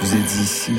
[0.00, 0.72] Vous êtes ici.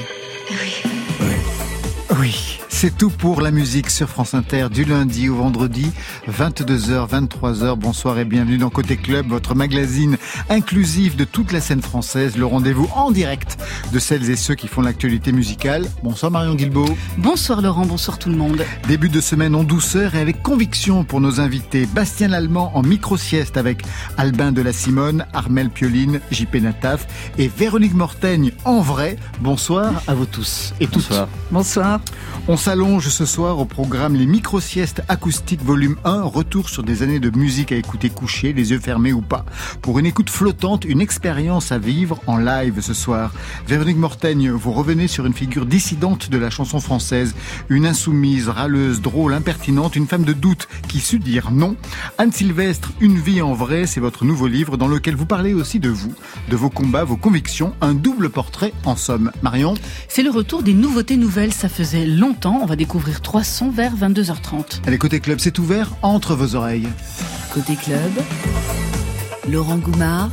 [2.79, 5.91] C'est tout pour la musique sur France Inter du lundi au vendredi,
[6.29, 7.75] 22h, 23h.
[7.75, 10.15] Bonsoir et bienvenue dans Côté Club, votre magazine
[10.47, 13.57] inclusif de toute la scène française, le rendez-vous en direct
[13.91, 15.87] de celles et ceux qui font l'actualité musicale.
[16.03, 16.95] Bonsoir Marion Guilbeault.
[17.17, 18.63] Bonsoir Laurent, bonsoir tout le monde.
[18.87, 21.87] Début de semaine en douceur et avec conviction pour nos invités.
[21.87, 23.81] Bastien Lallemand en micro-sieste avec
[24.19, 27.07] Albin de la Simone, Armel Pioline, JP Nataf
[27.39, 29.15] et Véronique Mortaigne en vrai.
[29.41, 31.07] Bonsoir à vous tous et toutes.
[31.09, 31.27] Bonsoir.
[31.49, 32.01] Bonsoir.
[32.47, 37.21] On s'allonge ce soir au programme Les micro-siestes acoustiques volume 1, retour sur des années
[37.21, 39.45] de musique à écouter couché, les yeux fermés ou pas.
[39.81, 43.31] Pour une écoute flottante, une expérience à vivre en live ce soir.
[43.69, 47.35] Véronique Mortaigne, vous revenez sur une figure dissidente de la chanson française,
[47.69, 51.77] une insoumise, râleuse, drôle, impertinente, une femme de doute qui sut dire non.
[52.17, 55.79] Anne Sylvestre, Une vie en vrai, c'est votre nouveau livre dans lequel vous parlez aussi
[55.79, 56.13] de vous,
[56.49, 59.31] de vos combats, vos convictions, un double portrait en somme.
[59.41, 59.75] Marion?
[60.09, 62.56] C'est le retour des nouveautés nouvelles, ça faisait longtemps.
[62.59, 64.81] On va découvrir trois sons vers 22h30.
[64.87, 66.87] Allez, côté club, c'est ouvert entre vos oreilles.
[67.53, 68.11] Côté club,
[69.49, 70.31] Laurent Goumard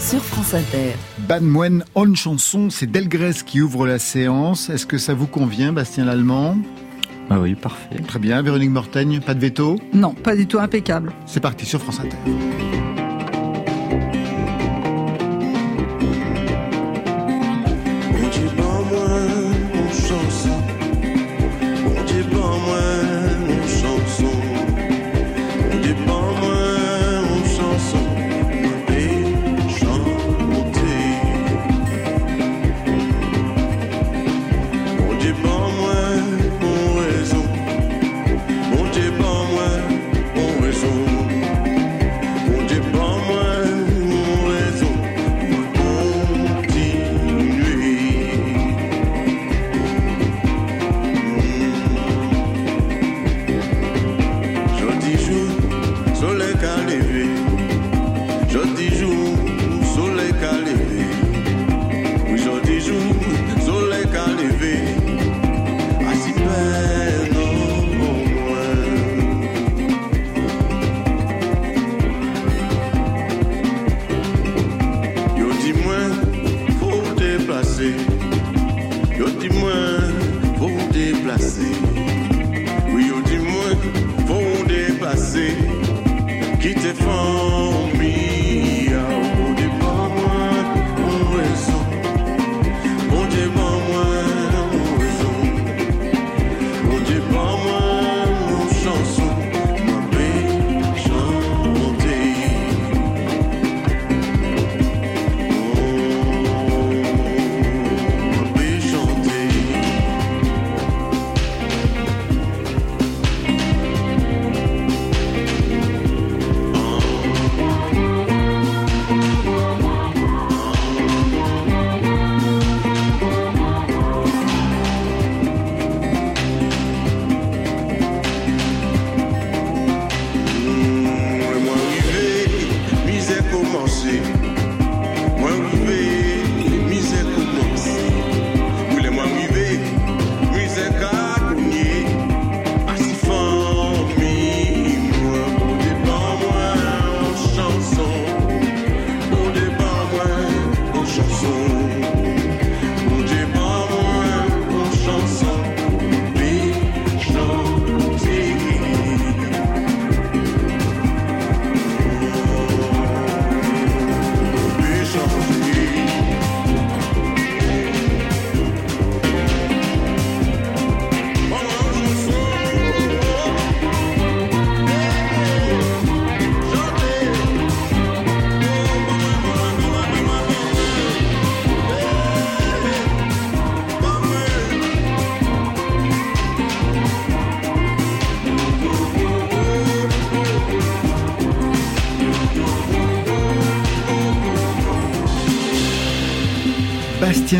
[0.00, 0.94] sur France Inter.
[1.28, 4.70] Ban Moen on chanson, c'est Delgrès qui ouvre la séance.
[4.70, 6.56] Est-ce que ça vous convient, Bastien Lallemand?
[7.28, 7.96] Ah oui, parfait.
[8.06, 8.40] Très bien.
[8.40, 9.78] Véronique Mortaigne, pas de veto?
[9.92, 11.12] Non, pas du tout impeccable.
[11.26, 12.16] C'est parti sur France Inter.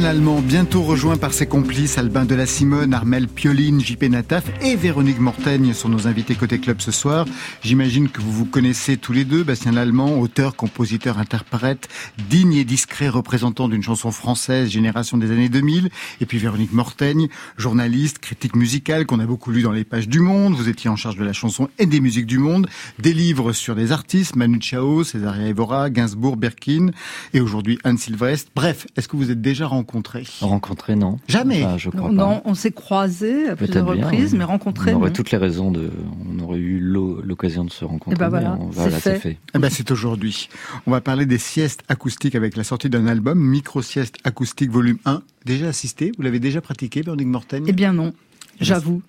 [0.06, 4.44] Bastien Lallemand, bientôt rejoint par ses complices Albin de la Simone, Armel Pioline, JP Nataf
[4.62, 7.26] et Véronique Mortaigne sont nos invités côté club ce soir.
[7.60, 9.42] J'imagine que vous vous connaissez tous les deux.
[9.42, 11.88] Bastien Lallemand, auteur, compositeur, interprète,
[12.30, 15.90] digne et discret représentant d'une chanson française, génération des années 2000.
[16.20, 17.26] Et puis Véronique Mortaigne,
[17.56, 20.54] journaliste, critique musicale qu'on a beaucoup lu dans les pages du Monde.
[20.54, 22.66] Vous étiez en charge de la chanson et des musiques du monde.
[22.98, 26.88] Des livres sur des artistes, Manu Chao, Césaria Evora, Gainsbourg, Berkin
[27.34, 28.50] et aujourd'hui Anne Sylvestre.
[28.56, 30.24] Bref, est-ce que vous êtes déjà rencontrés?
[30.40, 31.20] Rencontrés, non.
[31.28, 32.42] Jamais je crois Non, pas.
[32.46, 34.38] on s'est croisés à plusieurs bien, reprises, oui.
[34.38, 34.92] mais rencontrés.
[34.92, 35.14] On aurait non.
[35.14, 35.92] toutes les raisons de.
[36.28, 38.16] On aurait eu l'o- l'occasion de se rencontrer.
[38.16, 39.20] Eh ben mais voilà, c'est voilà, c'est fait.
[39.20, 39.38] fait.
[39.54, 40.48] Eh ben, c'est aujourd'hui.
[40.88, 44.98] On va parler des siestes acoustiques avec la sortie d'un album, Micro Sieste Acoustique Volume
[45.04, 45.22] 1.
[45.46, 48.12] Déjà assisté Vous l'avez déjà pratiqué, Véronique Mortaigne Eh bien non,
[48.60, 49.00] j'avoue.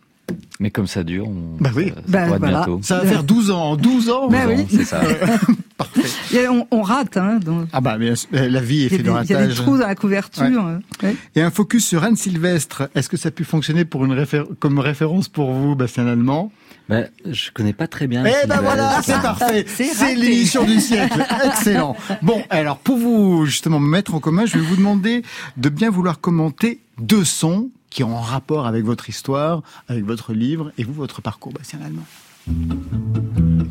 [0.59, 1.87] Mais comme ça dure, on, Bah oui.
[1.89, 2.47] ça, ça Bah voilà.
[2.57, 2.79] bientôt.
[2.83, 3.75] Ça va faire 12 ans.
[3.77, 4.65] 12 ans Bah oui.
[4.69, 5.01] C'est ça.
[5.77, 6.01] Parfait.
[6.37, 7.39] Et on, on rate, hein.
[7.43, 9.55] dans- Ah bah, mais la vie est faite de il y a des ratage.
[9.55, 10.65] trous dans la couverture.
[10.65, 11.15] euh, ouais.
[11.35, 12.89] Et un focus sur Anne Sylvestre.
[12.93, 16.51] Est-ce que ça a pu fonctionner pour une réfé- comme référence pour vous, Bastien Allemand
[16.89, 18.23] Bah, je connais pas très bien.
[18.25, 19.65] Eh ben voilà, c'est parfait.
[19.67, 21.25] C'est l'émission du siècle.
[21.45, 21.95] Excellent.
[22.21, 25.23] Bon, alors pour vous justement me mettre en commun, je vais vous demander
[25.57, 30.33] de bien vouloir commenter deux sons qui ont un rapport avec votre histoire, avec votre
[30.33, 32.05] livre et vous votre parcours, Bastien Allemand.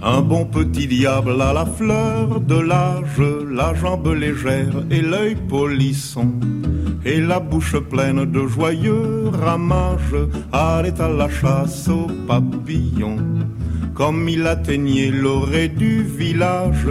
[0.03, 6.33] Un bon petit diable à la fleur de l'âge, la jambe légère et l'œil polisson,
[7.05, 10.17] et la bouche pleine de joyeux ramages,
[10.53, 13.19] allait à la chasse aux papillons.
[13.95, 16.87] Comme il atteignait l'orée du village,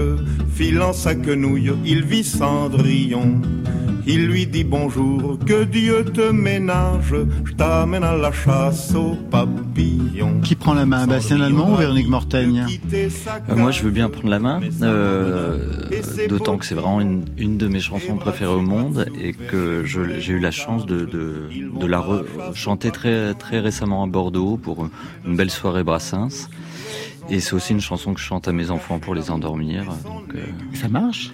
[0.54, 3.42] filant sa quenouille, il vit Cendrillon.
[4.08, 7.14] Il lui dit bonjour, que Dieu te ménage,
[7.44, 10.42] je t'amène à la chasse aux papillons.
[10.42, 14.30] Qui prend la main, Bastien Allemand ou Véronique Mortaigne Euh, moi, je veux bien prendre
[14.30, 15.88] la main, euh,
[16.30, 20.34] d'autant que c'est vraiment une, une de mes chansons préférées au monde et que j'ai
[20.34, 21.50] eu la chance de, de,
[21.80, 24.88] de la re- chanter très, très récemment à Bordeaux pour
[25.26, 26.48] une belle soirée Brassens.
[27.28, 29.86] Et c'est aussi une chanson que je chante à mes enfants pour les endormir.
[30.04, 30.44] Donc, euh,
[30.76, 31.32] Ça marche?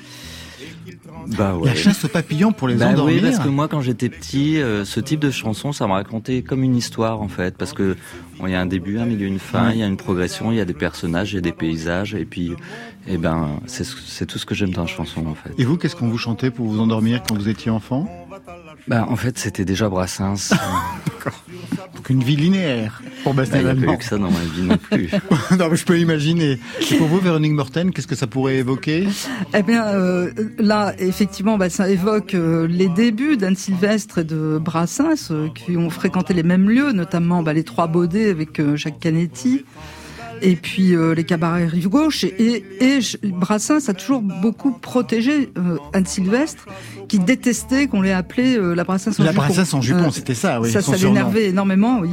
[1.38, 1.68] Bah ouais.
[1.70, 3.16] La chasse aux papillons pour les Bah endormir.
[3.16, 6.42] oui, parce que moi, quand j'étais petit, euh, ce type de chanson, ça me racontait
[6.42, 7.56] comme une histoire, en fait.
[7.58, 7.96] Parce que
[8.40, 10.52] bon, il y a un début, un milieu, une fin, il y a une progression,
[10.52, 12.54] il y a des personnages, il y a des paysages, et puis,
[13.08, 15.52] eh ben, c'est ce- c'est tout ce que j'aime dans la chanson, en fait.
[15.58, 18.08] Et vous, qu'est-ce qu'on vous chantait pour vous endormir quand vous étiez enfant?
[18.88, 20.54] Bah, en fait, c'était déjà Brassens.
[22.02, 24.32] Donc une vie linéaire pour Bah, Bastien Il n'y a pas eu que ça dans
[24.32, 25.12] ma vie non plus.
[25.60, 26.58] non, mais je peux imaginer.
[26.90, 29.08] Et pour vous, Véronique Mortaigne, qu'est-ce que ça pourrait évoquer?
[29.54, 34.60] Eh bien, euh, là, effectivement, bah, ça évoque euh, les débuts d'Anne Sylvestre et de
[34.60, 38.76] Brassens, euh, qui ont fréquenté les mêmes lieux, notamment bah, les Trois Baudets avec euh,
[38.76, 39.64] Jacques Canetti,
[40.42, 42.24] et puis euh, les cabarets Rive Gauche.
[42.24, 46.66] Et, et, et Brassens a toujours beaucoup protégé euh, Anne Sylvestre,
[47.08, 49.42] qui détestait qu'on l'ait appelée euh, la Brassens en La jupon.
[49.44, 50.72] princesse en jupon, Euh, c'était ça, oui.
[50.72, 52.10] ça, ça l'énervait énormément, oui.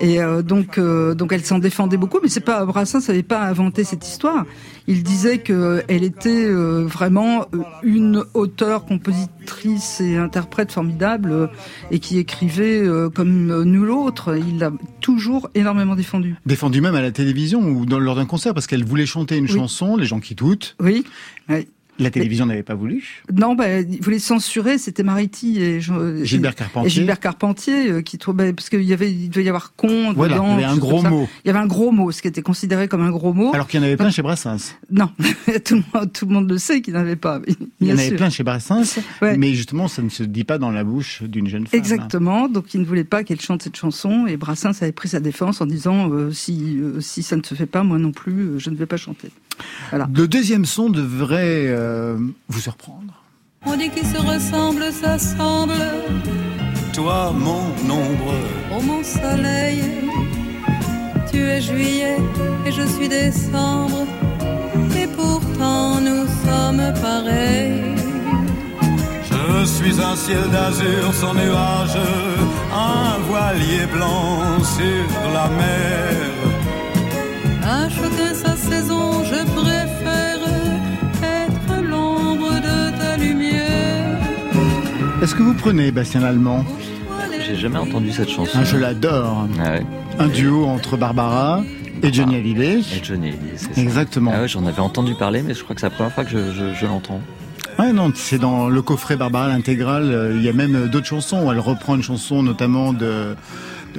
[0.00, 3.40] Et euh, donc, euh, donc elle s'en défendait beaucoup, mais c'est pas Brassens n'avait pas
[3.42, 4.44] inventé cette histoire.
[4.88, 11.46] Il disait que elle était euh, vraiment euh, une auteure, compositrice et interprète formidable euh,
[11.90, 14.36] et qui écrivait euh, comme nul autre.
[14.36, 14.70] Il l'a
[15.00, 16.36] toujours énormément défendu.
[16.44, 19.44] Défendu même à la télévision ou dans, lors d'un concert parce qu'elle voulait chanter une
[19.44, 19.50] Oui.
[19.52, 20.76] chanson, les gens qui doutent.
[20.80, 21.04] Oui.
[21.48, 21.68] oui.
[21.98, 23.22] La télévision n'avait pas voulu.
[23.34, 24.78] Non, bah, il voulait censurer.
[24.78, 26.86] C'était Mariti et, Jean- Gilbert Carpentier.
[26.86, 30.12] Et Gilbert Carpentier euh, qui trouvait parce qu'il y avait il devait y avoir con
[30.14, 30.58] Voilà, dedans.
[30.58, 31.28] il y avait un gros mot.
[31.44, 33.52] Il y avait un gros mot, ce qui était considéré comme un gros mot.
[33.54, 34.74] Alors qu'il y en avait plein chez Brassens.
[34.90, 35.10] Non,
[35.64, 37.40] tout, le monde, tout le monde le sait qu'il n'avait pas.
[37.46, 39.36] oui, Il y en avait plein chez Brassens, Ouais.
[39.38, 41.78] mais justement, ça ne se dit pas dans la bouche d'une jeune femme.
[41.78, 42.48] Exactement.
[42.48, 44.26] Donc, il ne voulait pas qu'elle chante cette chanson.
[44.26, 47.54] Et Brassens avait pris sa défense en disant euh, si euh, si ça ne se
[47.54, 49.28] fait pas, moi non plus, je ne vais pas chanter.
[49.92, 52.16] Le deuxième son devrait euh,
[52.48, 53.22] vous surprendre.
[53.64, 55.72] On dit qu'ils se ressemblent, s'assemblent.
[56.92, 58.34] Toi, mon ombre,
[58.72, 59.82] Oh mon soleil,
[61.30, 62.16] tu es juillet
[62.66, 64.06] et je suis décembre.
[64.96, 67.82] Et pourtant nous sommes pareils.
[69.30, 71.98] je suis un ciel d'azur sans nuage,
[72.72, 76.26] un voilier blanc sur la mer.
[77.62, 78.34] À chacun
[85.22, 86.64] Est-ce que vous prenez Bastien Allemand
[87.46, 88.58] J'ai jamais entendu cette chanson.
[88.60, 89.46] Ah, Je l'adore.
[89.60, 89.86] Ah ouais.
[90.18, 91.62] Un duo entre Barbara
[92.02, 92.78] et Johnny Hallyday.
[92.80, 93.80] Et Johnny Hallyday, c'est ça.
[93.80, 94.32] Exactement.
[94.34, 96.30] Ah ouais, j'en avais entendu parler, mais je crois que c'est la première fois que
[96.30, 97.20] je, je- je l'entends.
[97.78, 100.10] Ouais, non, c'est dans le coffret Barbara l'intégrale.
[100.10, 101.46] euh, Il y a même euh, d'autres chansons.
[101.46, 103.34] où Elle reprend une chanson notamment de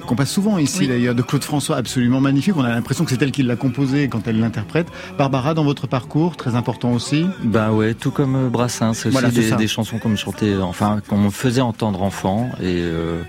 [0.05, 2.55] qu'on passe souvent ici d'ailleurs, de Claude François, absolument magnifique.
[2.57, 4.87] On a l'impression que c'est elle qui l'a composé quand elle l'interprète.
[5.17, 7.25] Barbara, dans votre parcours, très important aussi.
[7.43, 11.17] Bah ouais, tout comme euh, Brassens, c'est aussi des, chansons qu'on me chantait, enfin qu'on
[11.17, 13.21] me faisait entendre enfant et euh,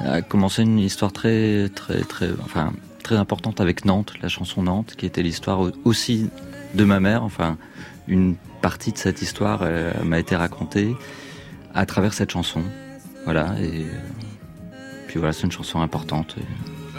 [0.00, 2.72] a commencé une histoire très très très, enfin
[3.02, 6.28] très importante avec Nantes, la chanson Nantes, qui était l'histoire aussi
[6.74, 7.22] de ma mère.
[7.22, 7.56] Enfin,
[8.06, 9.64] une partie de cette histoire
[10.04, 10.94] m'a été racontée
[11.74, 12.62] à travers cette chanson.
[13.24, 13.86] Voilà et
[15.08, 16.36] puis voilà, c'est une chanson importante.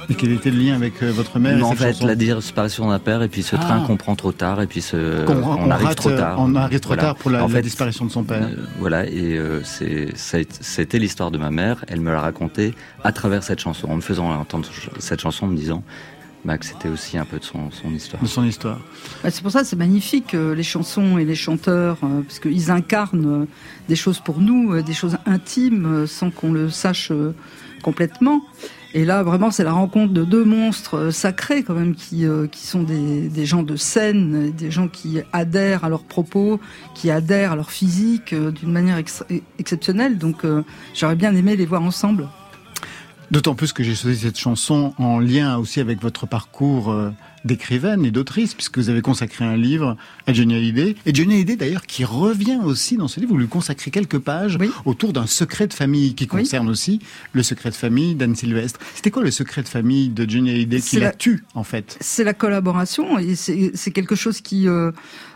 [0.09, 3.21] Et quel était le lien avec euh, votre mère En fait, la disparition d'un père
[3.21, 3.85] et puis ce train ah.
[3.85, 6.37] qu'on prend trop tard et puis ce, on, arrive trop tard.
[6.39, 8.43] On arrive trop tard pour la, disparition de son père.
[8.43, 11.85] Euh, voilà, et euh, c'était l'histoire de ma mère.
[11.87, 12.73] Elle me l'a raconté
[13.03, 15.83] à travers cette chanson, en me faisant entendre cette chanson, en me disant
[16.43, 18.23] bah, que c'était aussi un peu de son, histoire.
[18.23, 18.79] De son histoire.
[19.23, 23.45] Bah, c'est pour ça c'est magnifique les chansons et les chanteurs parce qu'ils incarnent
[23.87, 27.11] des choses pour nous, des choses intimes sans qu'on le sache
[27.81, 28.41] complètement.
[28.95, 32.48] Et là, vraiment, c'est la rencontre de deux monstres euh, sacrés, quand même, qui, euh,
[32.48, 36.59] qui sont des, des, gens de scène, des gens qui adhèrent à leurs propos,
[36.95, 38.98] qui adhèrent à leur physique euh, d'une manière
[39.59, 40.17] exceptionnelle.
[40.17, 40.43] Donc,
[40.95, 42.27] j'aurais bien aimé les voir ensemble.
[43.29, 46.95] D'autant plus que j'ai choisi cette chanson en lien aussi avec votre parcours
[47.46, 50.96] d'écrivaine et d'autrice, puisque vous avez consacré un livre à Johnny Hallyday.
[51.05, 54.58] Et Johnny Hallyday, d'ailleurs, qui revient aussi dans ce livre, vous lui consacrez quelques pages
[54.86, 57.00] autour d'un secret de famille qui concerne aussi
[57.34, 58.79] le secret de famille d'Anne Sylvestre.
[58.96, 61.12] C'était quoi le secret de famille de Johnny Hallyday qui la...
[61.12, 61.98] tue, en fait?
[62.01, 64.67] C'est la collaboration, et c'est quelque chose qui...
[64.67, 64.91] Euh,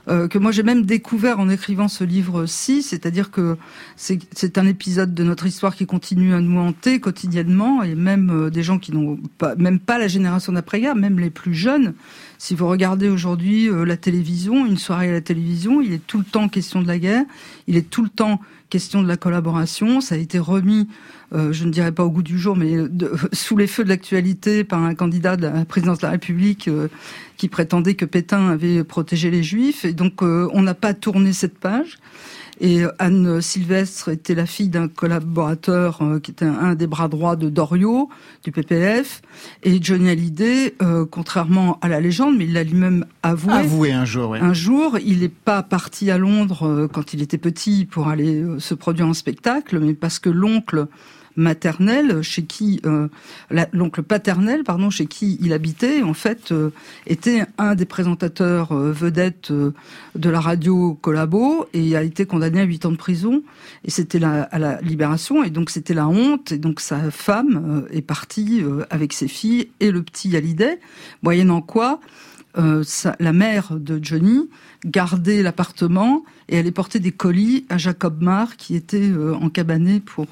[0.10, 3.56] euh, que moi j'ai même découvert en écrivant ce livre-ci, c'est-à-dire que
[3.96, 8.50] c'est un épisode de notre histoire qui continue à nous hanter quotidiennement, et même euh,
[8.50, 11.94] des gens qui n'ont pas, même pas la génération d'après-guerre, même les plus jeunes.
[12.38, 16.18] Si vous regardez aujourd'hui euh, la télévision, une soirée à la télévision, il est tout
[16.18, 17.24] le temps question de la guerre,
[17.68, 20.02] il est tout le temps question de la collaboration.
[20.02, 20.88] Ça a été remis,
[21.32, 22.74] je ne dirais pas au goût du jour, mais
[23.34, 26.68] sous les feux de l'actualité par un candidat de la présidence de la République
[27.38, 29.86] qui prétendait que Pétain avait protégé les Juifs.
[29.86, 31.98] Et donc, euh, on n'a pas tourné cette page.
[32.60, 37.36] Et Anne Sylvestre était la fille d'un collaborateur euh, qui était un, des bras droits
[37.36, 38.10] de Doriot,
[38.44, 39.22] du PPF.
[39.64, 43.54] Et Johnny Hallyday, euh, contrairement à la légende, mais il l'a lui-même avoué.
[43.54, 47.38] Avoué un jour, Un jour, il n'est pas parti à Londres euh, quand il était
[47.38, 50.88] petit pour aller se produire en spectacle, mais parce que l'oncle
[51.36, 53.08] maternel, chez qui euh,
[53.72, 56.70] l'oncle paternel, pardon, chez qui il habitait, en fait, euh,
[57.08, 62.64] était un des présentateurs euh, vedettes de la radio Collabo et a été condamné à
[62.64, 63.44] 8 ans de prison.
[63.86, 66.52] Et c'était la, à la libération, et donc c'était la honte.
[66.52, 70.80] Et donc sa femme est partie avec ses filles et le petit Hallyday,
[71.22, 72.00] moyennant quoi
[72.56, 74.48] la mère de Johnny
[74.86, 79.10] gardait l'appartement et allait porter des colis à Jacob Marr qui était
[79.42, 80.28] en cabané pour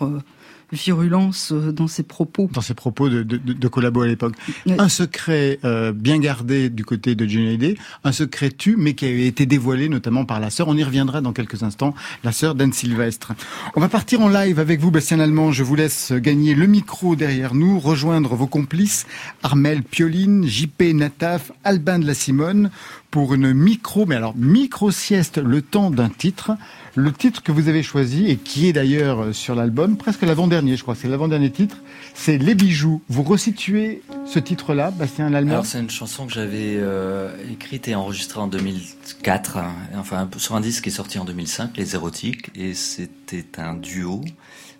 [0.71, 2.49] virulence euh, dans ses propos.
[2.53, 4.35] Dans ses propos de, de, de collabo à l'époque.
[4.67, 9.05] Un secret euh, bien gardé du côté de Johnny Hallyday, un secret tu, mais qui
[9.05, 10.67] a été dévoilé notamment par la sœur.
[10.67, 13.33] On y reviendra dans quelques instants, la sœur d'Anne Sylvestre.
[13.75, 15.51] On va partir en live avec vous, Bastien Allemand.
[15.51, 19.05] Je vous laisse gagner le micro derrière nous, rejoindre vos complices,
[19.43, 22.69] Armel Pioline, JP Nataf, Albin de la Simone,
[23.09, 26.51] pour une micro, mais alors micro sieste, le temps d'un titre.
[26.95, 30.81] Le titre que vous avez choisi et qui est d'ailleurs sur l'album, presque l'avant-dernier, je
[30.81, 31.77] crois, c'est l'avant-dernier titre,
[32.13, 33.01] c'est Les Bijoux.
[33.07, 37.95] Vous resituez ce titre-là, Bastien Lallemand Alors c'est une chanson que j'avais euh, écrite et
[37.95, 42.49] enregistrée en 2004, hein, enfin sur un disque qui est sorti en 2005, Les Érotiques,
[42.55, 44.21] et c'était un duo.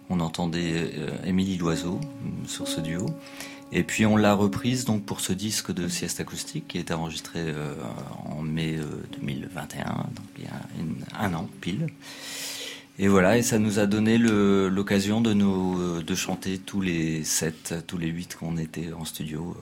[0.09, 2.01] On entendait euh, Émilie Loiseau
[2.45, 3.05] sur ce duo.
[3.71, 7.39] Et puis on l'a reprise donc pour ce disque de sieste acoustique qui été enregistré
[7.39, 7.73] euh,
[8.25, 8.77] en mai
[9.17, 11.87] 2021, euh, donc il y a un an pile.
[12.99, 17.23] Et voilà, et ça nous a donné l'occasion de nous euh, de chanter tous les
[17.23, 19.57] sept, tous les huit qu'on était en studio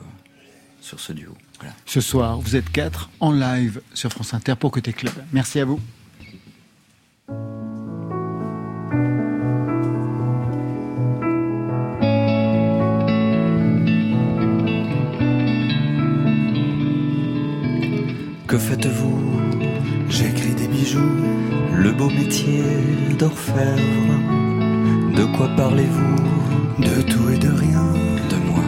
[0.82, 1.36] sur ce duo.
[1.86, 5.13] Ce soir, vous êtes quatre en live sur France Inter pour Côté Club.
[5.34, 5.80] Merci à vous.
[18.70, 19.20] Faites-vous
[20.10, 21.16] J'écris des bijoux,
[21.76, 22.64] le beau métier
[23.18, 24.14] d'orfèvre.
[25.18, 26.16] De quoi parlez-vous?
[26.80, 27.88] De tout et de rien,
[28.32, 28.66] de moi.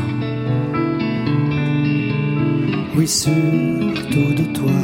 [2.95, 4.79] Oui, surtout de toi.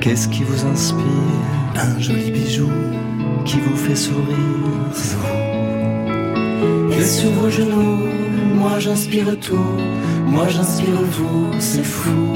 [0.00, 1.38] Qu'est-ce qui vous inspire?
[1.76, 2.70] Un joli bijou
[3.44, 4.36] qui vous fait sourire.
[6.98, 8.06] Et sur vos genoux,
[8.54, 9.76] moi j'inspire tout
[10.30, 12.34] moi j'inspire vous, c'est fou.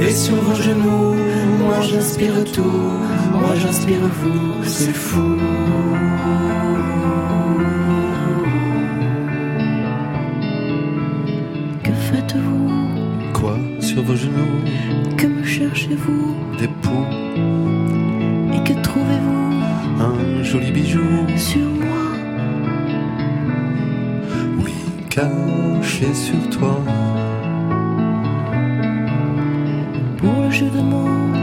[0.00, 1.14] Et sur vos genoux,
[1.60, 2.62] moi j'inspire tout,
[3.32, 5.36] moi j'inspire vous, c'est fou.
[11.82, 12.70] Que faites-vous?
[13.32, 13.56] Quoi?
[13.80, 14.60] Sur vos genoux
[15.16, 16.34] Que me cherchez-vous?
[16.58, 17.06] Des poux.
[18.54, 19.36] Et que trouvez-vous?
[20.00, 21.00] Un joli bijou.
[21.36, 22.04] Sur moi.
[24.62, 24.74] Oui,
[25.08, 25.55] car
[26.04, 26.78] sur toi.
[30.50, 31.34] Jeu de mots.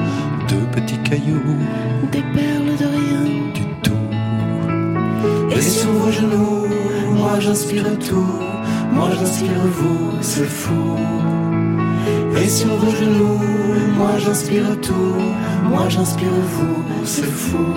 [0.50, 1.60] Deux petits cailloux.
[2.12, 3.24] Des perles de rien.
[3.54, 5.56] Du tout.
[5.56, 6.66] Et sur vos genoux,
[7.12, 8.40] moi j'inspire tout.
[8.92, 10.98] Moi j'inspire vous, c'est fou.
[12.42, 13.40] Et sur vos genoux,
[13.98, 15.22] moi j'inspire tout.
[15.70, 17.68] Moi j'inspire vous, c'est fou.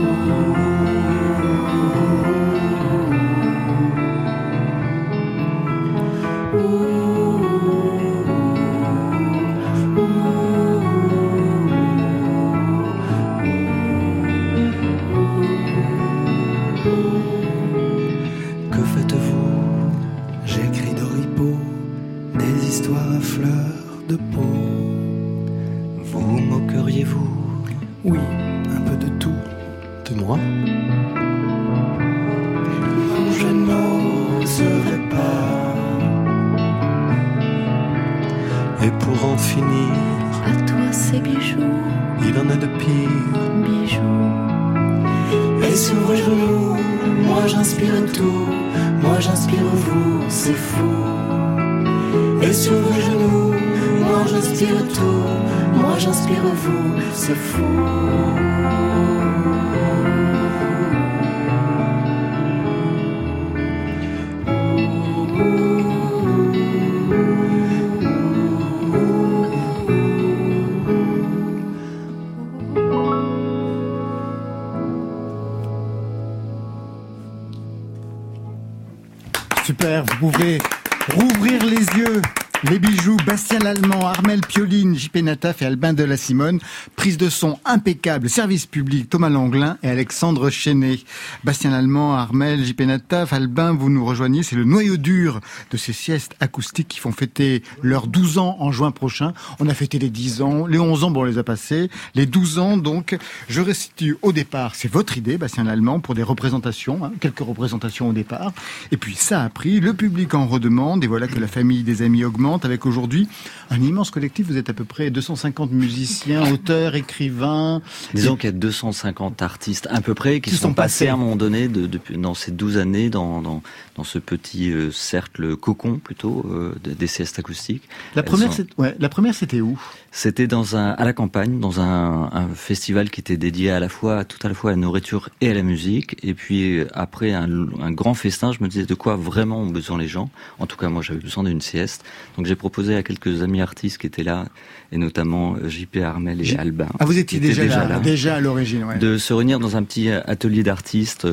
[85.45, 86.61] Et Albin de la Simone.
[87.06, 90.98] Prise de son impeccable, service public, Thomas Langlin et Alexandre Chenet.
[91.44, 94.42] Bastien Lallemand, Armel, JP Nataf, Albin, vous nous rejoignez.
[94.42, 98.72] C'est le noyau dur de ces siestes acoustiques qui font fêter leurs 12 ans en
[98.72, 99.34] juin prochain.
[99.60, 101.90] On a fêté les 10 ans, les 11 ans, bon, on les a passés.
[102.16, 103.16] Les 12 ans, donc,
[103.48, 108.08] je restitue au départ, c'est votre idée, Bastien Lallemand, pour des représentations, hein, quelques représentations
[108.08, 108.52] au départ.
[108.90, 112.02] Et puis ça a pris, le public en redemande, et voilà que la famille des
[112.02, 113.28] amis augmente avec aujourd'hui
[113.70, 114.48] un immense collectif.
[114.48, 117.80] Vous êtes à peu près 250 musiciens, auteurs, écrivains.
[118.14, 121.14] Disons qu'il y a 250 artistes à peu près qui, Qui sont, sont passés à
[121.14, 123.62] un moment donné de, dans ces 12 années dans, dans,
[123.96, 127.82] dans ce petit euh, cercle cocon plutôt euh, de- des siestes acoustiques.
[128.14, 129.78] La Elles première, sont- c'est- ouais, la première, c'était où?
[130.18, 133.90] C'était dans un à la campagne, dans un, un festival qui était dédié à la
[133.90, 136.16] fois tout à la fois à la nourriture et à la musique.
[136.22, 137.46] Et puis euh, après un,
[137.83, 140.31] un grand festin, je me disais de quoi vraiment ont besoin les gens?
[140.59, 142.02] En tout cas, moi, j'avais besoin d'une sieste.
[142.38, 144.46] Donc j'ai proposé à quelques amis artistes qui étaient là,
[144.90, 146.88] et notamment euh, JP Armel et J- Albin.
[146.98, 148.96] Ah, vous étiez déjà, là, déjà à l'origine, ouais.
[148.98, 151.29] de se réunir dans un petit atelier d'artistes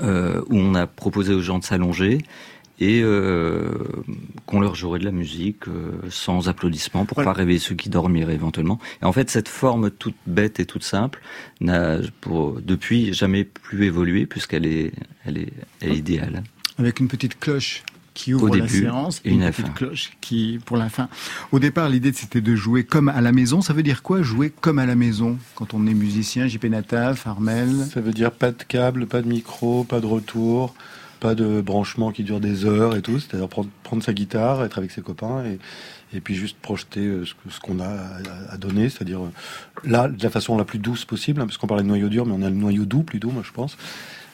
[0.00, 2.18] euh, où on a proposé aux gens de s'allonger
[2.80, 3.70] et euh,
[4.46, 7.30] qu'on leur jouerait de la musique euh, sans applaudissements pour Voilà.
[7.32, 8.78] pas réveiller ceux qui dormiraient éventuellement.
[9.02, 11.20] Et en fait, cette forme toute bête et toute simple
[11.60, 14.92] n'a pour depuis jamais plus évolué puisqu'elle est
[15.24, 16.42] elle est, elle est idéale.
[16.78, 17.82] Avec une petite cloche
[18.14, 21.08] qui ouvre Au la séance et une la petite cloche qui pour la fin.
[21.52, 23.60] Au départ, l'idée c'était de jouer comme à la maison.
[23.60, 26.48] Ça veut dire quoi jouer comme à la maison quand on est musicien?
[26.48, 27.70] JP Nataf, Armel?
[27.92, 30.74] Ça veut dire pas de câble, pas de micro, pas de retour,
[31.18, 33.18] pas de branchement qui dure des heures et tout.
[33.18, 35.44] C'est-à-dire prendre, sa guitare, être avec ses copains
[36.12, 37.98] et, puis juste projeter euh, ce, qu'on a
[38.50, 38.88] à, donner.
[38.88, 39.30] C'est-à-dire euh,
[39.84, 42.26] là, de la façon la plus douce possible, hein, parce qu'on parlait de noyau dur,
[42.26, 43.76] mais on a le noyau doux plutôt, moi je pense.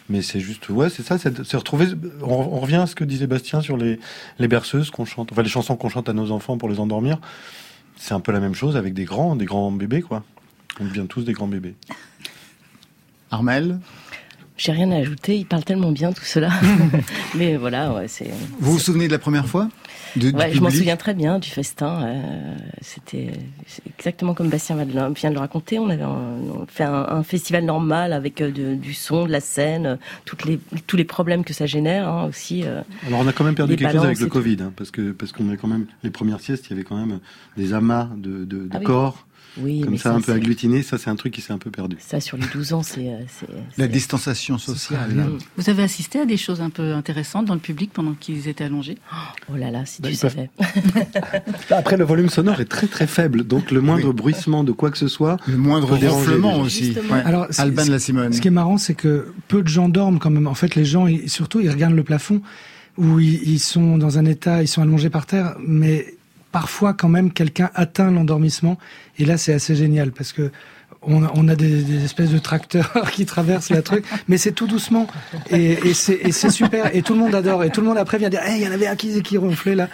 [0.09, 1.87] Mais c'est juste, ouais, c'est ça, c'est retrouver.
[2.23, 3.99] On, on revient à ce que disait Bastien sur les,
[4.39, 7.19] les berceuses qu'on chante, enfin les chansons qu'on chante à nos enfants pour les endormir.
[7.97, 10.23] C'est un peu la même chose avec des grands, des grands bébés, quoi.
[10.81, 11.75] On devient tous des grands bébés.
[13.31, 13.79] Armel?
[14.57, 16.49] J'ai rien à ajouter, il parle tellement bien tout cela.
[17.35, 18.31] Mais voilà, ouais, c'est.
[18.61, 19.69] Vous vous souvenez de la première fois
[20.15, 22.05] de, Ouais, je m'en souviens très bien du festin.
[22.05, 23.33] euh, C'était
[23.99, 24.87] exactement comme Bastien vient
[25.31, 25.81] de le raconter.
[25.81, 29.33] On avait un- on fait un, un festival normal avec euh, de- du son, de
[29.33, 32.63] la scène, toutes les, tous les problèmes que ça génère hein, aussi.
[32.65, 32.83] euh.
[33.09, 34.27] Alors on a quand même perdu quelque chose avec le.
[34.29, 36.85] Covid, hein, parce que parce qu'on a quand même les premières siestes, il y avait
[36.85, 37.19] quand même
[37.57, 40.83] des amas de, de, de Ah corps Oui, comme mais ça, un peu agglutinés.
[40.83, 41.97] Ça c'est un truc qui s'est un peu perdu.
[42.01, 43.09] Ça, sur les 12 ans, c'est.
[43.09, 43.47] euh, c'est-
[43.79, 45.11] La distanciation sociale.
[45.15, 45.39] Mm.
[45.57, 48.65] Vous avez assisté à des choses un peu intéressantes dans le public pendant qu'ils étaient
[48.65, 48.99] allongés?
[49.53, 50.51] Oh là là, si Bah, tu savais.
[51.71, 54.99] Après le volume sonore est très très faible, donc le moindre bruissement de quoi que
[54.99, 55.37] ce soit.
[55.47, 56.93] Le moindre ronflement aussi.
[57.11, 57.23] Ouais.
[57.25, 58.33] Alors, ce- Alban la Simone.
[58.33, 60.47] Ce qui est marrant, c'est que peu de gens dorment quand même.
[60.47, 62.43] En fait, les gens, ils- surtout, ils regardent le plafond.
[62.97, 66.15] où ils, ils sont dans un état, ils sont allongés par terre, mais
[66.55, 68.79] parfois quand même quelqu'un atteint l'endormissement
[69.19, 70.53] et là c'est assez génial parce que
[71.03, 74.53] on a, on a des, des espèces de tracteurs qui traversent la truc, mais c'est
[74.53, 75.09] tout doucement
[75.51, 78.29] et, et c'est super et tout le monde adore et tout le monde après vient
[78.29, 79.89] dire hey, il y en avait un qui, qui ronflait là.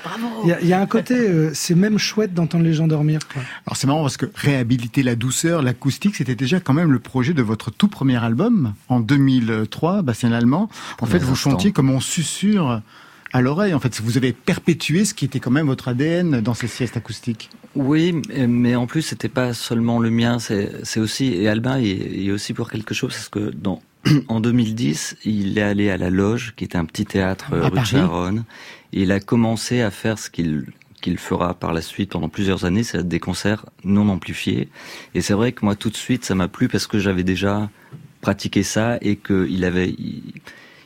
[0.45, 2.87] Il y a, il y a un côté euh, c'est même chouette d'entendre les gens
[2.87, 3.21] dormir.
[3.33, 3.41] Quoi.
[3.67, 7.33] Alors c'est marrant parce que réhabiliter la douceur, l'acoustique, c'était déjà quand même le projet
[7.33, 10.69] de votre tout premier album en 2003, Bastien Lallemand.
[11.01, 12.83] En fait, vous chantiez comme on susurre
[13.33, 13.75] à l'oreille.
[13.75, 16.97] En fait, vous avez perpétué ce qui était quand même votre ADN dans ces siestes
[16.97, 17.51] acoustiques.
[17.75, 22.25] Oui, mais- en plus, c'était pas seulement le mien, c'est aussi, et Albin il est,
[22.27, 23.81] est aussi pour quelque chose, parce que dans,
[24.29, 27.71] en 2010, il est allé à la Loge, qui était un petit théâtre À rue
[27.71, 27.87] Paris.
[27.91, 28.45] Charonne,
[28.93, 30.67] et il a commencé à faire ce qu'il
[31.01, 34.69] qu'il fera par la suite pendant plusieurs années, c'est des concerts non amplifiés.
[35.15, 37.71] Et c'est vrai que moi, tout de suite, ça m'a plu parce que j'avais déjà
[38.21, 40.23] pratiqué ça et qu'il avait, il,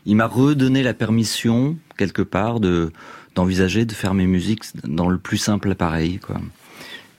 [0.07, 2.93] il m'a redonné la permission quelque part de
[3.35, 6.41] d'envisager de faire mes musiques dans le plus simple appareil, quoi.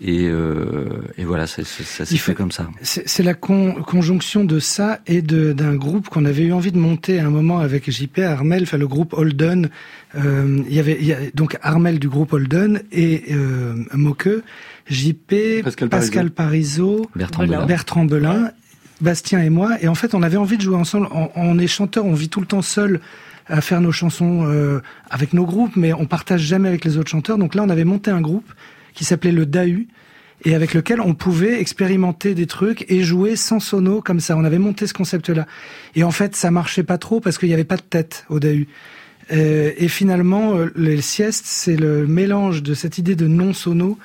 [0.02, 0.86] Et, euh,
[1.18, 2.70] et voilà, c'est- c'est- ça s'est fait comme ça.
[2.82, 6.74] C'est c'est la con- conjonction de ça et de- d'un groupe qu'on avait eu envie
[6.74, 9.70] de monter à un moment avec JP Armel, enfin le groupe Holden.
[10.16, 14.44] Euh, il y avait il y a, donc Armel du groupe Holden et euh, Moqueux,
[14.90, 16.98] JP, Pascal Pascal, Parisot.
[16.98, 17.44] Parisot, Bertrand.
[17.48, 17.66] Belin.
[17.66, 18.52] Bertrand Belin,
[19.02, 19.78] Bastien et moi.
[19.82, 21.08] Et en fait, on avait envie de jouer ensemble.
[21.36, 23.02] On, est chanteur, on vit tout le temps seul
[23.48, 27.10] à faire nos chansons euh, avec nos groupes, mais on partage jamais avec les autres
[27.10, 27.38] chanteurs.
[27.38, 28.52] Donc là, on avait monté un groupe
[28.94, 29.86] qui s'appelait le DAU
[30.44, 34.36] et avec lequel on pouvait expérimenter des trucs et jouer sans sono comme ça.
[34.38, 35.46] On avait monté ce concept-là.
[35.96, 38.40] Et en fait, ça marchait pas trop parce qu'il n'y avait pas de tête au
[38.40, 38.66] DAU.
[39.32, 43.98] Euh, et finalement, euh, les siestes, c'est le mélange de cette idée de non sono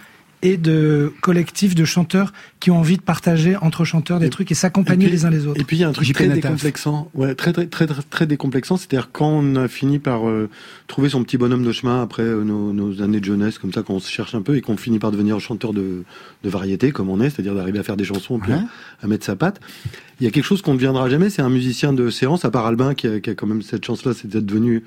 [0.42, 4.50] et de collectif de chanteurs qui ont envie de partager entre chanteurs des Et- trucs
[4.50, 5.60] et s'accompagner et puis- les uns les autres.
[5.60, 6.42] Et puis il y a un truc JP très Nataf.
[6.42, 10.48] décomplexant, ouais, très très très très, très décomplexant, c'est-à-dire quand on a fini par euh,
[10.86, 13.82] trouver son petit bonhomme de chemin après euh, nos, nos années de jeunesse, comme ça,
[13.82, 16.04] quand on se cherche un peu et qu'on finit par devenir chanteur de,
[16.44, 18.58] de variété, comme on est, c'est-à-dire d'arriver à faire des chansons, puis Ouais.
[18.58, 19.60] à, à mettre sa patte.
[20.20, 22.50] Il y a quelque chose qu'on ne deviendra jamais, c'est un musicien de séance, à
[22.50, 24.82] part Albin qui a, qui a quand même cette chance-là, c'est d'être devenu.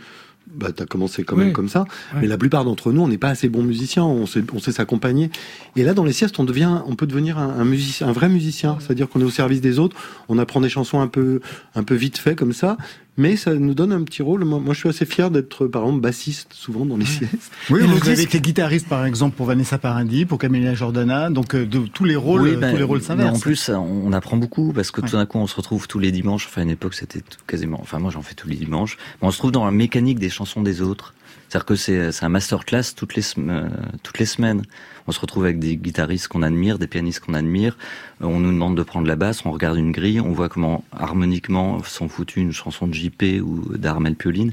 [0.47, 1.53] Bah, t'as commencé quand même Oui.
[1.53, 1.85] comme ça,
[2.19, 4.71] mais la plupart d'entre nous, on n'est pas assez bons musiciens, on sait, on sait
[4.73, 5.31] s'accompagner.
[5.75, 8.29] Et là, dans les siestes, on devient, on peut devenir un, un musicien, un vrai
[8.29, 9.95] musicien, c'est-à-dire qu'on est au service des autres,
[10.29, 11.39] on apprend des chansons un peu,
[11.75, 12.77] un peu vite fait comme ça,
[13.17, 14.43] mais ça nous donne un petit rôle.
[14.43, 17.51] Moi, moi, je suis assez fier d'être, par exemple, bassiste souvent dans les siestes.
[17.69, 21.29] Oui, Et vous le avez été guitariste par exemple pour Vanessa Paradis, pour Camélia Jordana,
[21.29, 23.37] donc euh, de tous les rôles, Oui, euh, ben, tous les rôles s'inversent.
[23.37, 25.07] En plus, on apprend beaucoup parce que Ouais.
[25.09, 26.47] tout d'un coup, on se retrouve tous les dimanches.
[26.47, 27.79] Enfin, à une époque, c'était quasiment.
[27.81, 28.97] Enfin, moi, j'en fais tous les dimanches.
[29.21, 31.13] Mais on se trouve dans la mécanique des chansons des autres.
[31.53, 33.69] C'est-à-dire que c'est un masterclass toutes les euh,
[34.01, 34.63] toutes les semaines.
[35.05, 37.77] On se retrouve avec des guitaristes qu'on admire, des pianistes qu'on admire.
[38.23, 40.83] Euh, On nous demande de prendre la basse, on regarde une grille, on voit comment
[40.91, 44.51] harmoniquement sont foutues une chanson de JP ou d'Armel Pioline.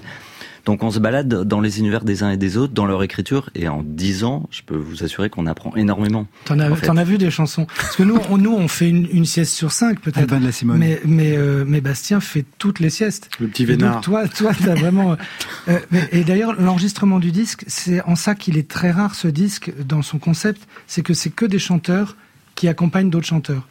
[0.66, 3.50] Donc on se balade dans les univers des uns et des autres, dans leur écriture,
[3.54, 6.26] et en dix ans, je peux vous assurer qu'on apprend énormément.
[6.44, 6.88] T'en as, en fait.
[6.88, 7.66] as vu des chansons?
[7.76, 10.18] Parce que nous, on, nous, on fait une, une sieste sur cinq peut-être.
[10.18, 10.78] Albin de la Simone.
[10.78, 13.30] Mais mais euh, mais Bastien fait toutes les siestes.
[13.40, 13.94] Le petit Et vénard.
[13.94, 15.16] donc toi, toi, t'as vraiment.
[15.68, 19.28] euh, mais- et d'ailleurs, l'enregistrement du disque, c'est en ça qu'il est très rare ce
[19.28, 22.16] disque dans son concept, c'est que c'est que des chanteurs
[22.54, 23.66] qui accompagnent d'autres chanteurs.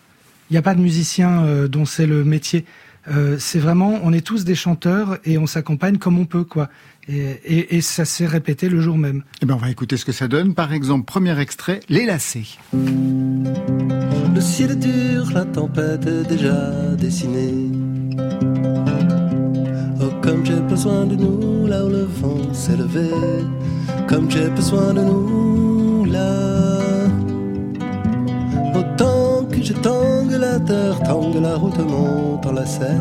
[0.50, 2.66] Il n'y a pas de musicien euh, dont c'est le métier.
[3.12, 6.70] Euh, c'est vraiment, on est tous des chanteurs et on s'accompagne comme on peut, quoi.
[7.08, 9.24] Et, et, et ça s'est répété le jour même.
[9.42, 10.54] Eh ben, on va écouter ce que ça donne.
[10.54, 12.60] Par exemple, premier extrait, Les Lacets.
[12.74, 17.72] Le ciel est dur, la tempête est déjà dessinée.
[20.02, 23.10] Oh, comme j'ai besoin de nous là où le vent s'est levé.
[24.08, 26.80] Comme j'ai besoin de nous là.
[28.76, 29.29] Autant
[29.64, 32.98] je tangue la terre, tangue la route, monte en lacet.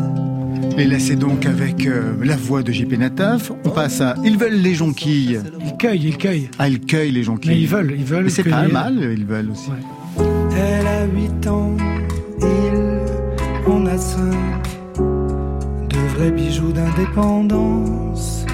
[0.77, 3.51] Les Lacets donc avec euh, la voix de JP Nataf.
[3.65, 5.41] On passe à Ils veulent les jonquilles.
[5.65, 6.51] Ils cueillent, ils cueillent.
[6.59, 7.51] Ah, ils cueillent les jonquilles.
[7.51, 8.25] Mais ils veulent, ils veulent.
[8.25, 9.71] Mais c'est pas mal, ils veulent aussi.
[10.57, 11.77] Elle a huit ans,
[12.41, 14.69] il en a cinq.
[14.97, 18.47] De vrais bijoux d'indépendance.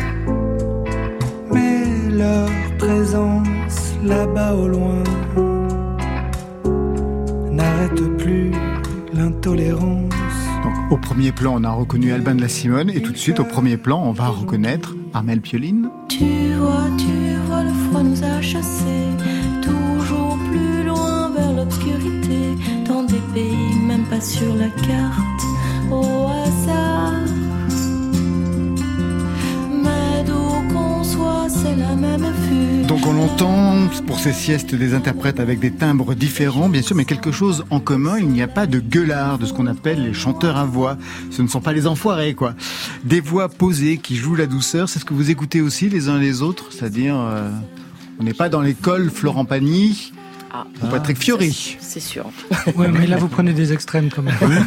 [1.53, 5.03] Mais leur présence là-bas au loin
[7.65, 8.51] n'arrête plus
[9.13, 10.13] l'intolérance.
[10.63, 12.91] Donc, au premier plan, on a reconnu Albin de la Simone.
[12.91, 15.89] Et tout de suite, au premier plan, on va reconnaître Armel Pioline.
[16.09, 19.09] Tu vois, tu vois, le froid nous a chassés
[19.63, 22.55] toujours plus loin vers l'obscurité,
[22.87, 25.43] dans des pays même pas sur la carte,
[25.91, 27.24] au hasard.
[32.89, 33.75] Donc on longtemps
[34.07, 37.81] pour ces siestes des interprètes avec des timbres différents, bien sûr, mais quelque chose en
[37.81, 40.97] commun, il n'y a pas de gueulard, de ce qu'on appelle les chanteurs à voix.
[41.31, 42.55] Ce ne sont pas les enfoirés, quoi.
[43.05, 46.19] Des voix posées qui jouent la douceur, c'est ce que vous écoutez aussi les uns
[46.19, 47.51] les autres, c'est-à-dire, euh,
[48.21, 50.14] on n'est pas dans l'école Florent Pagny,
[50.57, 51.77] Ah, ou Patrick Fiori.
[51.81, 52.27] c'est sûr.
[52.77, 54.37] Ouais, mais là, vous prenez des extrêmes quand même.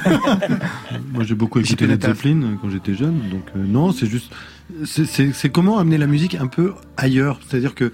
[1.14, 2.18] Moi, j'ai beaucoup écouté Nataf.
[2.18, 3.20] Zeppelin euh, quand j'étais jeune.
[3.32, 4.34] Donc, euh, non, c'est juste.
[4.86, 7.40] c'est- comment amener la musique un peu ailleurs.
[7.48, 7.94] C'est-à-dire que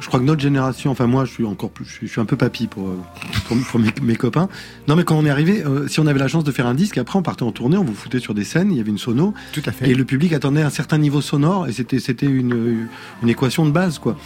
[0.00, 1.84] je crois que notre génération, enfin, moi, je suis encore plus.
[2.02, 2.98] Je suis, un peu papy pour, euh,
[3.46, 4.48] pour, pour mes, mes copains.
[4.86, 6.74] Non, mais quand on est arrivé, euh, si on avait la chance de faire un
[6.74, 8.90] disque, après, on partait en tournée, on vous foutait sur des scènes, il y avait
[8.90, 9.34] une sono.
[9.52, 9.90] Tout à fait.
[9.90, 12.86] Et le public attendait un certain niveau sonore et c'était c'était une,
[13.22, 14.16] une équation de base quoi.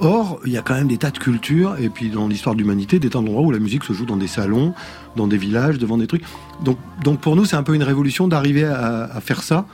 [0.00, 2.60] Or, il y a quand même des tas de cultures et puis dans l'histoire de
[2.60, 4.74] l'humanité, des tas d'endroits où la musique se joue dans des salons,
[5.16, 6.22] dans des villages, devant des trucs.
[6.64, 9.66] Donc, donc pour nous, c'est un peu une révolution d'arriver à, à faire ça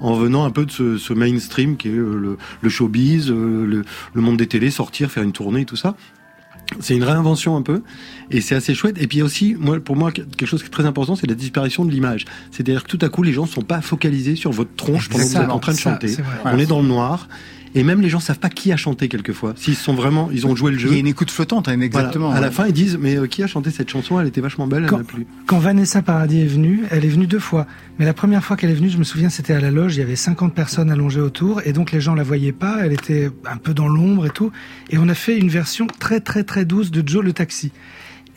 [0.00, 3.66] en venant un peu de ce, ce mainstream qui est euh, le, le showbiz, euh,
[3.66, 5.94] le, le monde des télés, sortir, faire une tournée, tout ça.
[6.78, 7.82] C'est une réinvention un peu,
[8.30, 8.96] et c'est assez chouette.
[9.02, 11.84] Et puis aussi, moi, pour moi, quelque chose qui est très important, c'est la disparition
[11.84, 12.26] de l'image.
[12.52, 15.28] C'est-à-dire que tout à coup, les gens sont pas focalisés sur votre tronche pendant que
[15.30, 16.16] vous êtes en train de chanter.
[16.44, 17.28] On est dans le noir,
[17.74, 19.52] et même les gens savent pas qui a chanté quelquefois.
[19.56, 20.92] S'ils sont vraiment, ils ont joué le Il jeu.
[20.92, 21.86] y a une écoute flottante, hein, Voilà.
[21.86, 22.30] exactement.
[22.30, 24.18] À la fin, ils disent mais euh, qui a chanté cette chanson?
[24.20, 25.26] Elle était vachement belle, elle Quand- n'a plus.
[25.46, 27.66] Quand Vanessa Paradis est venue, elle est venue deux fois.
[27.98, 30.00] Mais la première fois qu'elle est venue, je me souviens, c'était à la loge, il
[30.00, 33.30] y avait 50 personnes allongées autour, et donc les gens la voyaient pas, elle était
[33.50, 34.50] un peu dans l'ombre et tout.
[34.90, 37.72] Et on a fait une version très très très douce de Joe le taxi.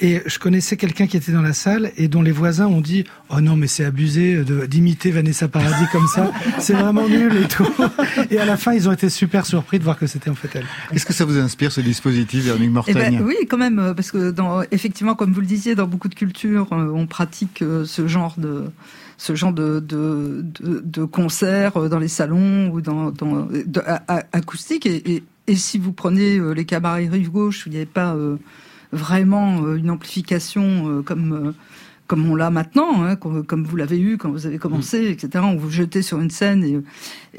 [0.04, 3.06] Et je connaissais quelqu'un qui était dans la salle et dont les voisins ont dit
[3.30, 7.48] Oh non, mais c'est abusé de- d'imiter Vanessa Paradis comme ça, c'est vraiment nul et
[7.48, 7.66] tout.
[8.30, 10.50] Et à la fin, ils ont été super surpris de voir que c'était en fait
[10.56, 10.66] elle.
[10.94, 14.12] Est-ce que ça vous inspire ce dispositif, Véronique Eh ben, oui, quand même, euh, parce
[14.12, 17.86] que dans, effectivement, comme vous le disiez, dans beaucoup de cultures, euh, on pratique euh,
[17.86, 18.66] ce genre de
[19.18, 24.04] ce genre de, de, de, de concerts dans les salons ou dans, dans de, a-
[24.10, 24.86] a- acoustique.
[24.86, 28.16] Et, et, et si vous prenez les cabarets rive gauche, où il n'y avait pas
[28.16, 28.36] euh,
[28.93, 31.51] vraiment euh, une amplification euh, comme euh,
[32.06, 35.43] comme on l'a maintenant, hein, comme, vous l'avez eu quand vous avez commencé, etc.
[35.47, 36.77] On vous jetait sur une scène et,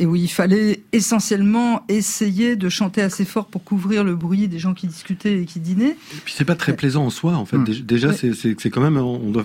[0.02, 4.58] et où il fallait essentiellement essayer de chanter assez fort pour couvrir le bruit des
[4.58, 5.90] gens qui discutaient et qui dînaient.
[6.14, 7.58] Et puis c'est pas très plaisant en soi en fait.
[7.62, 8.16] Dé- Déjà, Ouais.
[8.16, 9.44] c'est quand même, on doit,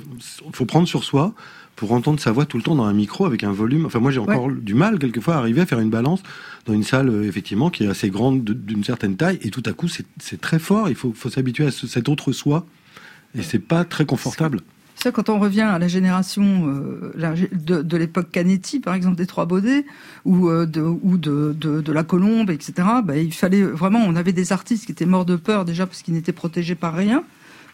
[0.54, 1.34] faut prendre sur soi
[1.80, 3.86] pour entendre sa voix tout le temps dans un micro avec un volume.
[3.86, 6.22] Enfin, moi, j'ai encore du mal quelquefois à arriver à faire une balance
[6.66, 9.64] dans une salle euh, effectivement qui est assez grande de- d'une certaine taille et tout
[9.66, 10.90] à coup, c'est c'est très fort.
[10.90, 12.66] Il faut, faut s'habituer à ce- cet autre soi
[13.34, 14.60] et c'est pas très confortable.
[14.96, 19.16] Ça, quand on revient à la génération euh, la- de, de l'époque Canetti, par exemple,
[19.16, 19.86] des Trois Baudets,
[20.26, 22.74] ou, euh, de, ou de, de, de la Colombe, etc.,
[23.06, 26.02] bah, il fallait vraiment, on avait des artistes qui étaient morts de peur déjà parce
[26.02, 27.24] qu'ils n'étaient protégés par rien.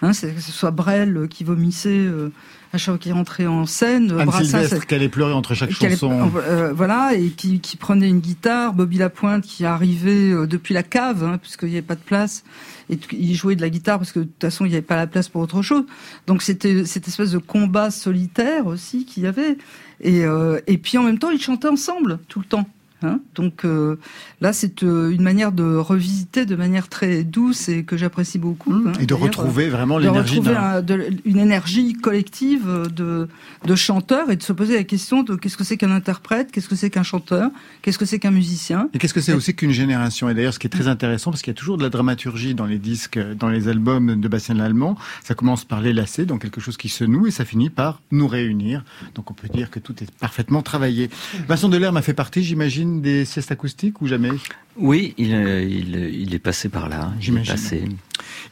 [0.02, 2.30] Hein, que ce soit Brel euh, qui vomissait euh,
[2.74, 5.54] à chaque fois qu'il rentrait en scène, euh, Anne Brassens, Sylvestre qui allait pleurer entre
[5.54, 6.32] chaque chanson.
[6.36, 10.84] euh, voilà, et qui, qui prenait une guitare, Bobby Lapointe qui arrivait euh, depuis la
[10.84, 12.44] cave, hein, puisqu'il n'y avait pas de place,
[12.90, 14.98] et il jouait de la guitare parce que de toute façon il n'y avait pas
[14.98, 15.86] la place pour autre chose.
[16.28, 19.58] Donc c'était cette espèce de combat solitaire aussi qu'il y avait,
[20.02, 22.68] et, euh, et puis en même temps ils chantaient ensemble tout le temps.
[23.06, 23.98] Hein Donc euh,
[24.42, 28.74] là, c'est euh, une manière de revisiter de manière très douce et que j'apprécie beaucoup.
[28.74, 28.92] hein.
[29.00, 33.28] Et de retrouver vraiment de l'énergie retrouver d'un- un- de- une énergie collective euh, de,
[33.66, 36.68] de chanteurs et de se poser la question de qu'est-ce que c'est qu'un interprète, qu'est-ce
[36.70, 37.50] que c'est qu'un chanteur,
[37.82, 38.90] qu'est-ce que c'est qu'un musicien.
[38.94, 40.30] Et qu'est-ce que c'est aussi qu'une génération?
[40.30, 42.56] Et d'ailleurs, ce qui est très intéressant, parce qu'il y a toujours de la dramaturgie
[42.56, 46.42] dans les disques, dans les albums de Bastien Lallemand, ça commence par les lacets, donc
[46.42, 48.84] quelque chose qui se noue, et ça finit par nous réunir.
[49.16, 51.10] Donc on peut dire que tout est parfaitement travaillé.
[51.48, 54.32] Vincent Delerme a fait partie, j'imagine, des siestes acoustiques ou jamais?
[54.78, 57.14] Oui, il, euh, il, il est passé par là.
[57.20, 57.54] J'imagine.
[57.54, 57.84] passé.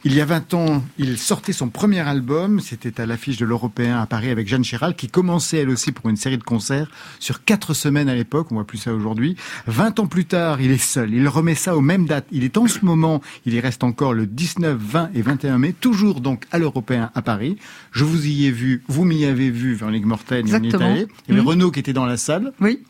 [0.04, 2.60] Il y a 20 ans, il sortait son premier album.
[2.60, 6.08] C'était à l'affiche de l'Européen à Paris avec Jeanne Chéral, qui commençait elle aussi pour
[6.08, 8.48] une série de concerts sur quatre semaines à l'époque.
[8.50, 9.36] On voit plus ça aujourd'hui.
[9.66, 11.12] 20 ans plus tard, il est seul.
[11.12, 12.26] Il remet ça aux mêmes dates.
[12.32, 15.74] Il est en ce moment, il y reste encore le 19, 20 et 21 mai,
[15.78, 17.56] toujours donc à l'Européen à Paris.
[17.92, 20.90] Je vous y ai vu, vous m'y avez vu, Véronique on y est Exactement.
[20.92, 21.06] allé.
[21.28, 21.46] Il y avait.
[21.46, 22.52] Renaud qui était dans la salle.
[22.60, 22.80] Oui.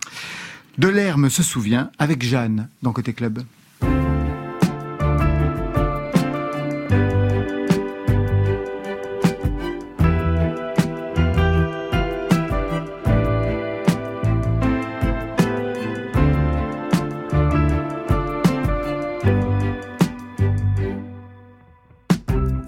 [0.77, 3.43] Delerme se souvient avec Jeanne dans Côté Club.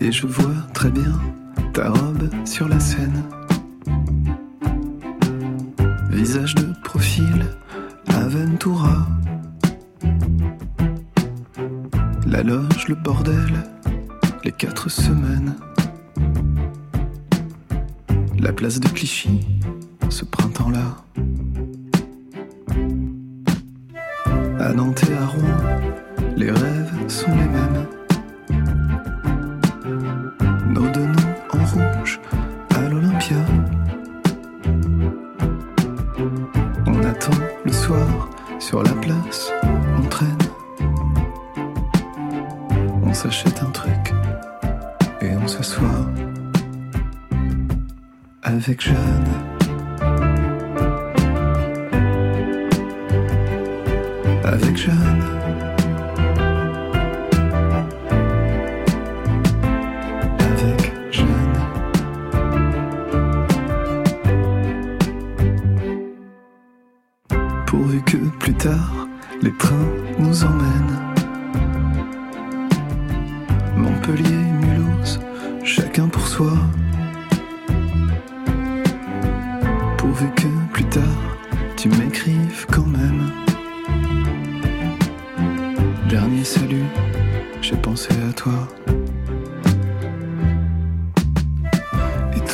[0.00, 1.20] Et je vois très bien
[1.72, 3.24] ta robe sur la scène.
[12.88, 13.64] Le bordel,
[14.44, 15.56] les quatre semaines.
[18.38, 19.55] La place de Clichy,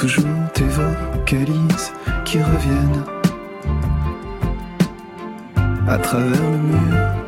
[0.02, 1.92] toujours tes vocalises
[2.24, 3.04] qui reviennent.
[5.86, 7.21] À travers le mur,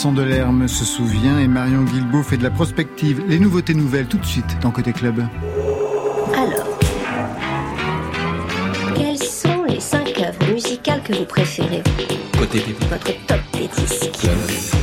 [0.00, 3.22] Vincent Delerme se souvient et Marion Guilbault fait de la prospective.
[3.28, 5.22] Les nouveautés nouvelles tout de suite dans Côté Club.
[6.34, 6.78] Alors,
[8.96, 11.82] quelles sont les cinq œuvres musicales que vous préférez
[12.38, 14.38] Côté Votre top des disques club.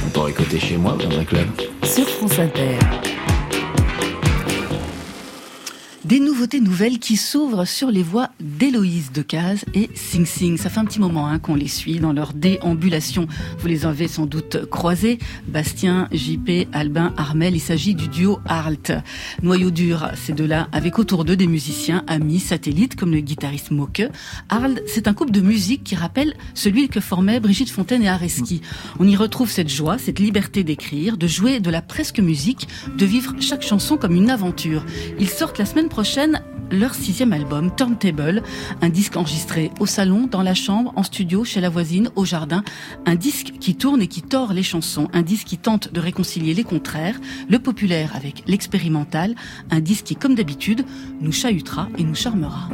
[0.06, 1.48] On pourrait côté chez moi dans un club.
[1.82, 2.78] Sur France Inter.
[6.06, 10.58] Des nouveautés nouvelles qui s'ouvrent sur les voies d'Héloïse Decazes et Sing Sing.
[10.58, 13.28] Ça fait un petit moment hein, qu'on les suit dans leur déambulation.
[13.60, 15.20] Vous les avez sans doute croisés.
[15.48, 17.56] Bastien, JP, Albin, Armel.
[17.56, 18.94] Il s'agit du duo Arlt.
[19.44, 24.04] Noyau dur, ces deux-là, avec autour d'eux des musiciens, amis, satellites, comme le guitariste Moke.
[24.50, 28.62] Arlt, c'est un couple de musique qui rappelle celui que formaient Brigitte Fontaine et Areski.
[29.00, 32.68] On y retrouve cette joie, cette liberté d'écrire, de jouer de la presque musique,
[32.98, 34.86] de vivre chaque chanson comme une aventure.
[35.20, 36.42] Ils sortent la semaine prochaine
[36.72, 38.44] leur sixième album, Turntable,
[38.82, 42.64] un disque enregistré au salon, dans la chambre, en studio, chez la voisine, au jardin,
[43.06, 46.54] un disque qui tourne et qui tord les chansons, un disque qui tente de réconcilier
[46.54, 49.36] les contraires, le populaire avec l'expérimental,
[49.72, 50.86] un disque qui, comme d'habitude,
[51.22, 52.70] nous chahutera et nous charmera.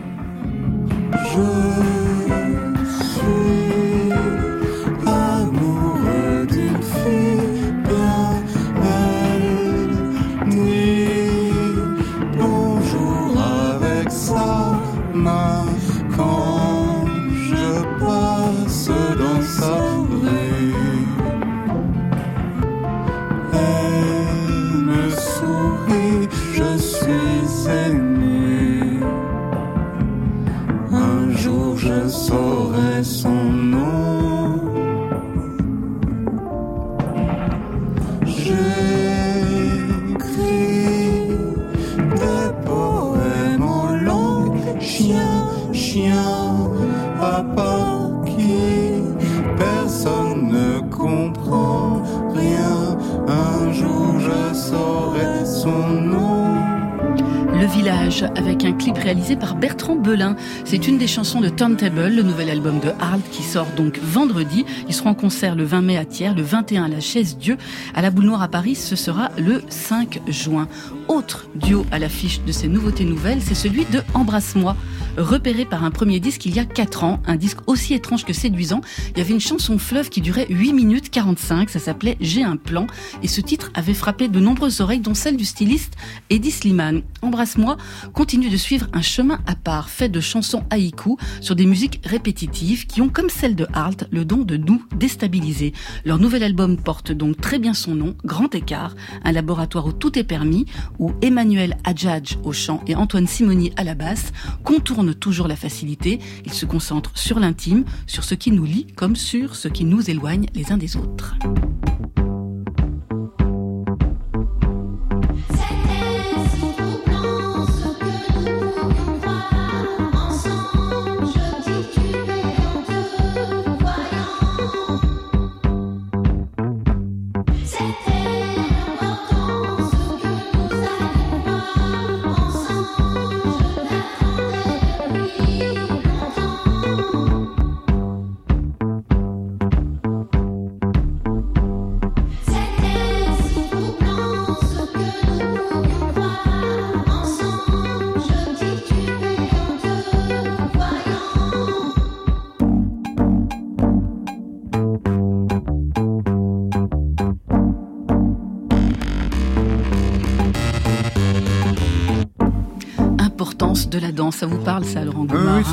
[58.21, 60.35] Avec un clip réalisé par Bertrand Belin.
[60.65, 64.65] C'est une des chansons de Turntable, le nouvel album de Harald qui sort donc vendredi.
[64.87, 67.57] Ils seront en concert le 20 mai à Thiers, le 21 à la Chaise Dieu.
[67.95, 70.67] À la Boule Noire à Paris, ce sera le 5 juin.
[71.07, 74.75] Autre duo à l'affiche de ces nouveautés nouvelles, c'est celui de Embrasse-moi.
[75.17, 78.33] Repéré par un premier disque il y a 4 ans, un disque aussi étrange que
[78.33, 78.81] séduisant.
[79.11, 82.57] Il y avait une chanson fleuve qui durait 8 minutes 45, ça s'appelait J'ai un
[82.57, 82.87] plan,
[83.21, 85.95] et ce titre avait frappé de nombreuses oreilles, dont celle du styliste
[86.29, 87.01] Eddie Sliman.
[87.21, 87.77] Embrasse-moi
[88.13, 92.87] continue de suivre un chemin à part, fait de chansons haïku sur des musiques répétitives
[92.87, 95.73] qui ont, comme celle de Halt, le don de nous déstabiliser.
[96.05, 100.17] Leur nouvel album porte donc très bien son nom, Grand Écart, un laboratoire où tout
[100.17, 100.65] est permis,
[100.99, 104.31] où Emmanuel Adjadj au chant et Antoine Simoni à la basse
[104.63, 106.19] contournent toujours la facilité.
[106.45, 110.09] Ils se concentrent sur l'intime, sur ce qui nous lie comme sur ce qui nous
[110.09, 111.35] éloigne les uns des autres.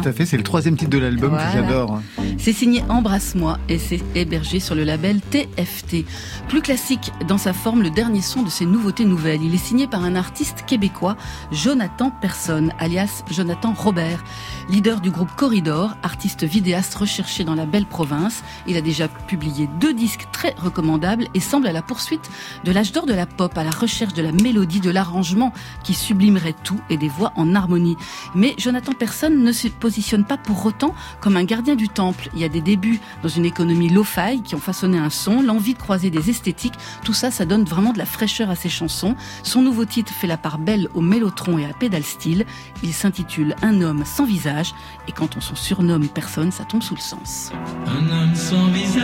[0.00, 0.26] Tout à fait.
[0.26, 2.00] C'est le troisième titre de l'album que j'adore.
[2.42, 6.06] C'est signé Embrasse-moi et c'est hébergé sur le label TFT.
[6.48, 9.42] Plus classique dans sa forme, le dernier son de ses nouveautés nouvelles.
[9.42, 11.18] Il est signé par un artiste québécois,
[11.52, 14.24] Jonathan Personne, alias Jonathan Robert,
[14.70, 18.42] leader du groupe Corridor, artiste vidéaste recherché dans la belle province.
[18.66, 22.30] Il a déjà publié deux disques très recommandables et semble à la poursuite
[22.64, 25.52] de l'âge d'or de la pop, à la recherche de la mélodie, de l'arrangement
[25.84, 27.98] qui sublimerait tout et des voix en harmonie.
[28.34, 32.29] Mais Jonathan Personne ne se positionne pas pour autant comme un gardien du temple.
[32.34, 35.74] Il y a des débuts dans une économie lo-fi qui ont façonné un son, l'envie
[35.74, 36.74] de croiser des esthétiques.
[37.04, 39.16] Tout ça, ça donne vraiment de la fraîcheur à ses chansons.
[39.42, 42.46] Son nouveau titre fait la part belle au mélotron et à pédale style.
[42.82, 44.74] Il s'intitule Un homme sans visage.
[45.08, 47.52] Et quand on s'en surnomme personne, ça tombe sous le sens.
[47.86, 49.00] Un homme sans visage,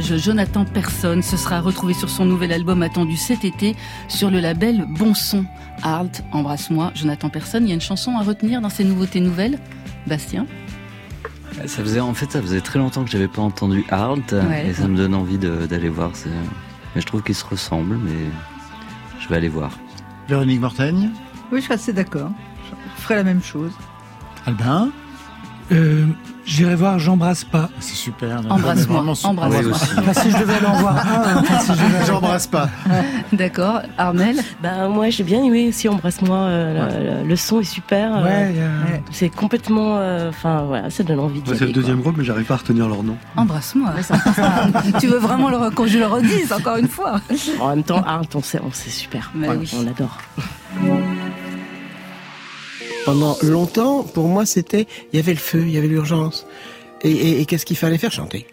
[0.00, 3.76] Jonathan Personne, se sera retrouvé sur son nouvel album attendu cet été
[4.08, 5.44] sur le label Bon Son.
[5.82, 7.64] Halt, embrasse-moi, Jonathan Personne.
[7.64, 9.58] Il y a une chanson à retenir dans ces nouveautés nouvelles?
[10.06, 10.46] Bastien?
[11.66, 14.34] Ça faisait, en fait, ça faisait très longtemps que j'avais pas entendu Halt
[14.64, 16.12] et ça me donne envie d'aller voir.
[16.94, 18.30] Mais je trouve qu'ils se ressemblent, mais
[19.20, 19.70] je vais aller voir.
[20.28, 21.10] Véronique Mortaigne
[21.52, 22.30] Oui, je suis assez d'accord.
[22.96, 23.72] Je ferai la même chose.
[24.44, 24.90] Albin?
[25.72, 26.06] Euh,
[26.44, 27.68] J'irai voir J'embrasse pas.
[27.80, 28.40] C'est super.
[28.48, 29.00] Embrasse-moi.
[29.24, 30.14] Embrasse-moi.
[30.14, 32.68] si je devais aller en voir un, J'embrasse pas.
[33.32, 33.82] D'accord.
[33.98, 34.36] Armel?
[34.62, 36.36] Ben moi j'ai bien aimé aussi Embrasse-moi.
[36.36, 38.16] Euh, le, son est super.
[38.16, 39.98] Euh, ouais, C'est complètement.
[40.28, 41.54] Enfin voilà, ça donne envie de.
[41.54, 43.16] c'est le deuxième groupe, mais j'arrive pas à retenir leur nom.
[43.36, 43.94] Embrasse-moi.
[45.00, 47.20] tu veux vraiment le, que je le redise encore une fois?
[47.60, 49.32] En même temps, ah, on c'est super.
[49.34, 49.70] Mais oui.
[49.76, 50.18] On adore.
[53.06, 56.44] Pendant longtemps, pour moi, c'était, il y avait le feu, il y avait l'urgence.
[57.02, 58.10] Et, qu'est-ce qu'il fallait faire?
[58.10, 58.48] Chanter.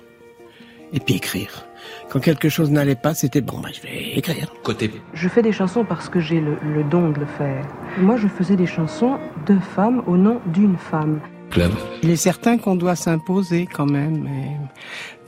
[0.94, 1.66] Et puis écrire.
[2.10, 4.54] Quand quelque chose n'allait pas, c'était bon, bah, je vais écrire.
[4.62, 4.92] Côté.
[5.16, 7.66] Je fais des chansons parce que j'ai le, le don de le faire.
[7.98, 11.20] Moi, je faisais des chansons de femmes au nom d'une femme.
[11.50, 11.72] Club.
[12.04, 14.30] Il est certain qu'on doit s'imposer quand même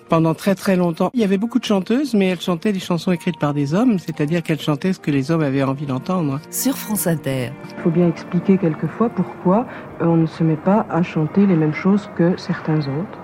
[0.10, 1.10] pendant très très longtemps.
[1.14, 4.00] Il y avait beaucoup de chanteuses, mais elles chantaient des chansons écrites par des hommes,
[4.00, 6.40] c'est-à-dire qu'elles chantaient ce que les hommes avaient envie d'entendre.
[6.52, 7.52] Sur France Inter.
[7.78, 9.66] Il faut bien expliquer quelquefois pourquoi
[10.00, 13.20] on ne se met pas à chanter les mêmes choses que certains autres.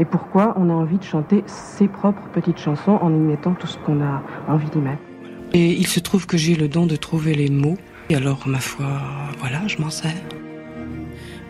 [0.00, 3.66] Et pourquoi on a envie de chanter ses propres petites chansons en y mettant tout
[3.66, 5.02] ce qu'on a envie d'y mettre.
[5.52, 7.76] Et il se trouve que j'ai le don de trouver les mots.
[8.10, 8.86] Et alors, ma foi,
[9.40, 10.12] voilà, je m'en sers.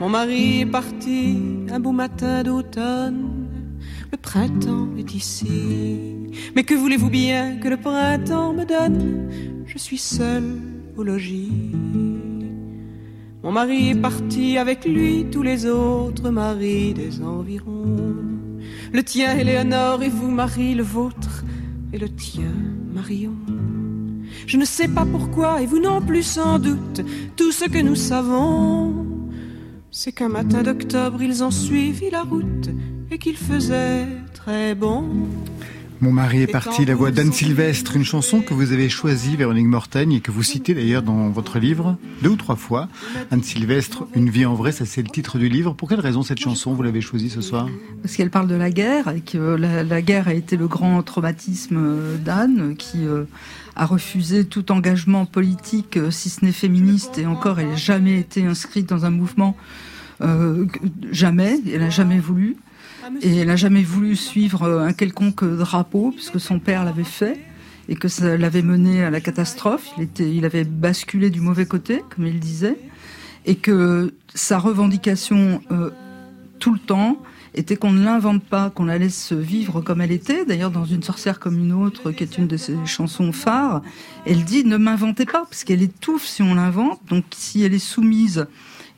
[0.00, 3.47] Mon mari est parti un beau matin d'automne
[4.10, 6.30] le printemps est ici.
[6.54, 9.28] Mais que voulez-vous bien que le printemps me donne?
[9.66, 10.58] Je suis seule
[10.96, 11.72] au logis.
[13.42, 18.14] Mon mari est parti avec lui tous les autres maris des environs.
[18.92, 21.44] Le tien, Éléonore, et vous, Marie, le vôtre,
[21.92, 22.52] et le tien,
[22.92, 23.36] Marion.
[24.46, 27.02] Je ne sais pas pourquoi, et vous non plus sans doute,
[27.36, 29.06] tout ce que nous savons,
[29.90, 32.70] c'est qu'un matin d'octobre, ils ont suivi la route
[33.18, 35.04] et qu'il faisait très bon.
[36.00, 39.66] Mon mari est parti, la voix d'Anne Sylvestre, une chanson que vous avez choisie, Véronique
[39.66, 42.88] Mortagne, et que vous citez d'ailleurs dans votre livre, deux ou trois fois.
[43.32, 45.74] Anne Sylvestre, Une vie en vrai, ça c'est le titre du livre.
[45.74, 47.68] Pour quelle raison cette chanson, vous l'avez choisie ce soir?
[48.02, 52.18] Parce qu'elle parle de la guerre, et que la, guerre a été le grand traumatisme
[52.24, 53.24] d'Anne, qui euh,
[53.74, 58.20] a refusé tout engagement politique, euh, si ce n'est féministe, et encore, elle n'a jamais
[58.20, 59.56] été inscrite dans un mouvement,
[60.20, 60.66] euh,
[61.10, 62.56] jamais, elle n'a jamais voulu.
[63.22, 67.38] Et elle n'a jamais voulu suivre euh, un quelconque drapeau, puisque son père l'avait fait,
[67.88, 69.88] et que ça l'avait mené à la catastrophe.
[69.96, 72.78] Il, était, il avait basculé du mauvais côté, comme il disait,
[73.46, 75.90] et que sa revendication euh,
[76.58, 77.18] tout le temps
[77.54, 80.44] était qu'on ne l'invente pas, qu'on la laisse vivre comme elle était.
[80.44, 83.82] D'ailleurs, dans Une sorcière comme une autre, qui est une de ses chansons phares,
[84.26, 87.00] elle dit ne m'inventez pas, parce qu'elle étouffe si on l'invente.
[87.08, 88.46] Donc, si elle est soumise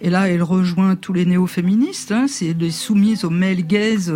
[0.02, 2.12] et là, elle rejoint tous les néo-féministes.
[2.12, 4.12] Hein, c'est les soumises au male gaze,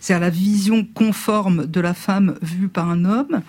[0.00, 3.42] c'est à la vision conforme de la femme vue par un homme.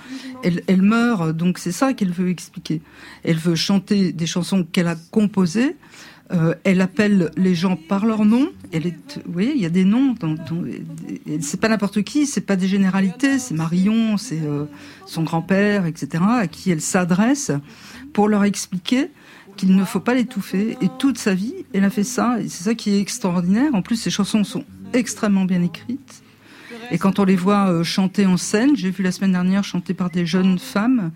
[0.44, 2.82] Elle, meurt, donc c'est ça qu'elle veut expliquer.
[3.24, 5.76] Elle veut chanter des chansons qu'elle a composées.
[6.34, 8.50] Euh, elle appelle les gens par leur nom.
[8.74, 10.14] Elle est, il y a des noms.
[11.40, 13.40] c'est pas n'importe qui, c'est pas des généralités.
[13.40, 14.66] C'est Marion, c'est euh,
[15.06, 16.24] son grand-père, etc.
[16.28, 17.52] À qui elle s'adresse
[18.12, 19.10] pour leur expliquer
[19.58, 20.78] qu'il ne faut pas l'étouffer.
[20.82, 22.40] Et toute sa vie, elle a fait ça.
[22.40, 23.76] Et c'est ça qui est extraordinaire.
[23.76, 26.24] En plus, ses chansons sont extrêmement bien écrites.
[26.92, 29.94] Et quand on les voit euh, chanter en scène, j'ai vu la semaine dernière chanter
[29.94, 31.12] par des jeunes femmes,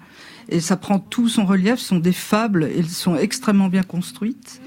[0.49, 1.79] et ça prend tout son relief.
[1.79, 4.61] Ce sont des fables, elles sont extrêmement bien construites.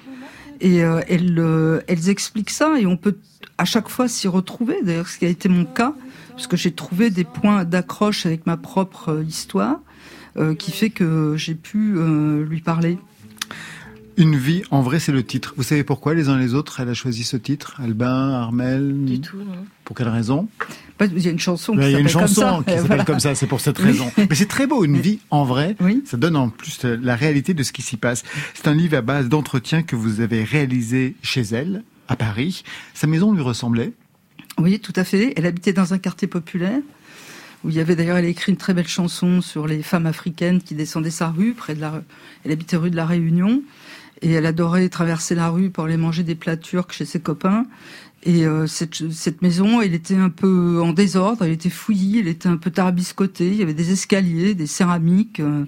[0.60, 3.18] Et euh, euh, elles expliquent ça, et on peut
[3.58, 4.76] à chaque fois s'y retrouver.
[4.82, 5.94] D'ailleurs, ce qui a été mon cas,
[6.30, 9.80] parce que j'ai trouvé des points d'accroche avec ma propre histoire,
[10.58, 11.94] qui fait que j'ai pu
[12.42, 12.98] lui parler.
[14.16, 15.54] Une vie, en vrai, c'est le titre.
[15.56, 17.80] Vous savez pourquoi les uns les autres, elle a choisi ce titre?
[17.82, 19.66] Albin, Armel Du tout, non.
[19.84, 20.48] Pour quelle raison?
[21.00, 22.62] Il y a une chanson qui s'appelle comme ça.
[22.66, 24.10] qui s'appelle comme ça, c'est pour cette raison.
[24.16, 25.76] Mais c'est très beau, une vie en vrai.
[26.04, 28.22] Ça donne en plus la réalité de ce qui s'y passe.
[28.54, 32.62] C'est un livre à base d'entretien que vous avez réalisé chez elle, à Paris.
[32.94, 33.92] Sa maison lui ressemblait
[34.58, 35.32] Oui, tout à fait.
[35.36, 36.80] Elle habitait dans un quartier populaire
[37.64, 40.06] où il y avait d'ailleurs, elle a écrit une très belle chanson sur les femmes
[40.06, 42.02] africaines qui descendaient sa rue, près de la,
[42.44, 43.62] elle habitait rue de la Réunion.
[44.24, 47.66] Et elle adorait traverser la rue pour aller manger des plats turcs chez ses copains.
[48.24, 52.48] Et euh, cette, maison, elle était un peu en désordre, elle était fouillie, elle était
[52.48, 53.48] un peu tarbiscotée.
[53.48, 55.40] Il y avait des escaliers, des céramiques.
[55.40, 55.64] Euh,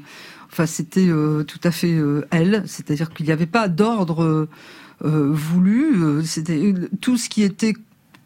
[0.51, 1.97] enfin, c'était euh, tout à fait
[2.31, 2.65] elle.
[2.67, 4.49] C'est-à-dire qu'il n'y avait pas d'ordre
[5.03, 6.25] voulu.
[6.25, 7.75] C'était tout ce qui était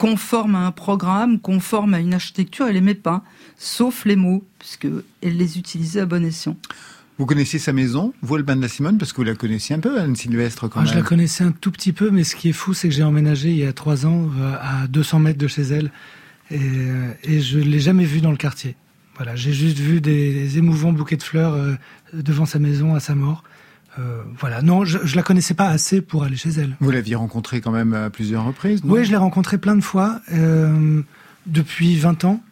[0.01, 3.23] conforme à un programme, conforme à une architecture, elle aimait pas,
[3.59, 4.87] sauf les mots, puisque
[5.21, 6.57] elle les utilisait à bon escient.
[7.21, 10.17] Vous connaissiez sa maison, vous, la Simone, parce que vous la connaissiez un peu, Anne
[10.17, 12.73] Sylvestre, quand ah, Je la connaissais un tout petit peu, mais ce qui est fou,
[12.73, 15.61] c'est que j'ai emménagé il y a trois ans euh, à 200 mètres de chez
[15.61, 15.93] elle,
[16.51, 18.75] et, euh, et je l'ai jamais vue dans le quartier.
[19.17, 21.75] Voilà, j'ai juste vu des, émouvants bouquets de fleurs euh,
[22.15, 23.45] devant sa maison à sa mort.
[24.39, 26.75] voilà, non, je, je la connaissais pas assez pour aller chez elle.
[26.81, 30.23] Vous l'aviez rencontrée quand même à plusieurs reprises, Oui, je l'ai rencontrée plein de fois,
[31.47, 32.43] depuis 20 ans.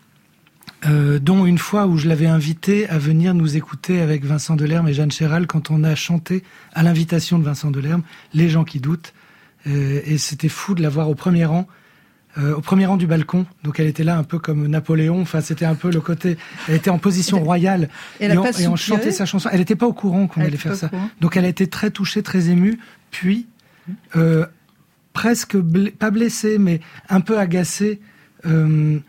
[0.86, 4.86] Euh, dont une fois où je l'avais invité à venir nous écouter avec Vincent Delerme
[4.86, 8.02] et Jeanne Chéral quand on a chanté à l'invitation de Vincent Delerme
[8.32, 9.12] Les gens qui doutent.
[9.66, 11.66] Euh, et c'était fou de la voir au premier rang,
[12.38, 13.44] euh, au premier rang du balcon.
[13.64, 15.20] Donc elle était là un peu comme Napoléon.
[15.20, 16.38] Enfin, c'était un peu le côté.
[16.68, 17.88] Elle était en position royale
[18.20, 19.48] et, on, chantait sa chanson.
[19.50, 20.90] Elle n'était pas au courant qu'on allait faire ça.
[21.20, 22.78] Donc elle a été très touchée, très émue.
[23.10, 23.48] Puis
[24.16, 24.46] euh,
[25.12, 25.56] presque
[25.98, 28.00] pas blessé, mais un peu agacé.
[28.46, 29.00] Euh,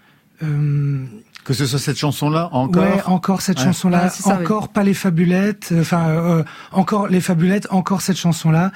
[0.41, 1.05] euh,
[1.43, 2.83] que ce soit cette chanson-là encore.
[2.83, 8.71] Ouais, encore cette chanson-là, encore pas les fabulettes, enfin encore les fabulettes, encore cette chanson-là.